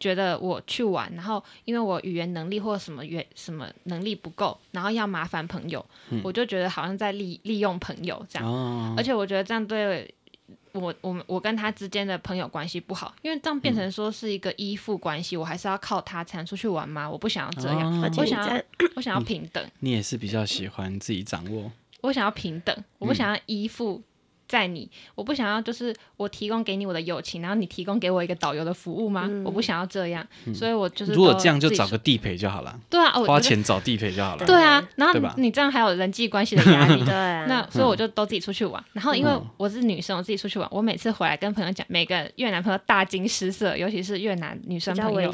[0.00, 10.14] 觉得我去玩，然后因为我语言能力或者什么原什么能力不够，然后要麻烦朋友，嗯、我就觉得好像在利利用朋友这样，哦、而且我觉得这样对
[10.72, 17.08] 我我我跟他之间的朋友关系不好，因为这样变成说是一个依附关系，嗯、我还是要靠他才能出去玩吗？
[17.08, 18.62] 我不想要这样，哦、我想要
[18.94, 19.90] 我想要平等你。
[19.90, 21.70] 你也是比较喜欢自己掌握，
[22.02, 24.02] 我想要平等，我不想要依附。
[24.48, 29.26] 嗯在你，我不想要就是我提供给你我的友情，然后你提供给我一个导游的服务吗？
[29.28, 32.74] 嗯、我不想要这样，嗯、所以我就是如果这样就找个地陪就好了。
[32.88, 34.46] 对啊，花钱找地陪就好了。
[34.46, 37.04] 对啊，然后你这样还有人际关系的压力。
[37.04, 38.82] 对啊，那所以我就都自己出去玩。
[38.94, 45.30] 然后因为我是女生，我自己出去玩，我每次回来跟朋友讲，每个越南朋友大惊失色，尤其是越南女生朋友，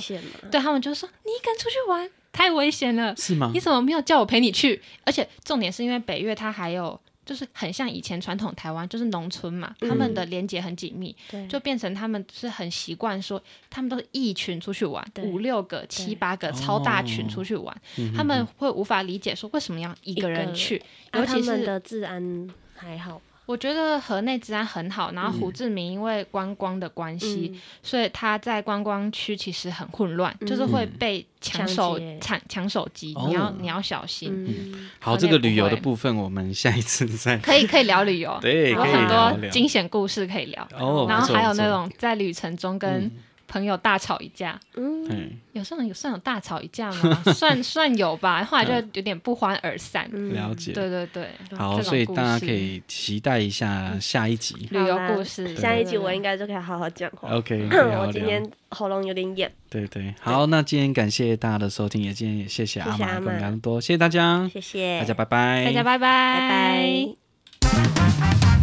[0.50, 3.52] 对他们就说：“你敢出去玩太危险了，是吗？
[3.54, 4.82] 你怎么没有叫我陪你去？
[5.04, 11.46] 而且重点是因为北越它还有。”就是很像以前传统台湾，就是农村嘛，嗯、他们的连结很紧密，对。
[11.46, 23.20] 就变成他们是很习惯说，他们都是一群出去玩，五六个、七八个超大群出去玩，哦、他们会无法理解说为什么要一个人去，尤其是、啊、他们的治安还好。
[23.46, 34.32] 我觉得河内治安很好，然后胡志明因为观光的关系，嗯、所以他在观光区其实很混乱，嗯、就是会被抢手抢抢手机，你要你要小心。
[34.48, 40.66] 嗯、好，这个旅游的部分我们下一次再 可以可以聊旅游，对，有很多惊险故事可以聊。
[40.78, 43.10] 哦，然后还有那种在旅程中跟、嗯。
[43.54, 47.22] 朋友大吵一架，嗯，有时候有算有大吵一架吗？
[47.32, 50.10] 算算有吧，后来就有点不欢而散。
[50.32, 54.66] 了解，对对对，好，所以大家可以期待一下下一集。
[54.72, 55.54] 旅游故事。
[55.54, 57.28] 下一集我应该就可以好好讲话。
[57.32, 59.48] OK， 我今天喉咙有点痒。
[59.70, 64.98] 对对，好，那今天感谢大家的收听，也今天也谢谢阿玛跟我们多，谢谢大家，谢谢。
[64.98, 67.14] 大家，拜拜，大家拜拜，
[67.60, 68.53] 拜拜。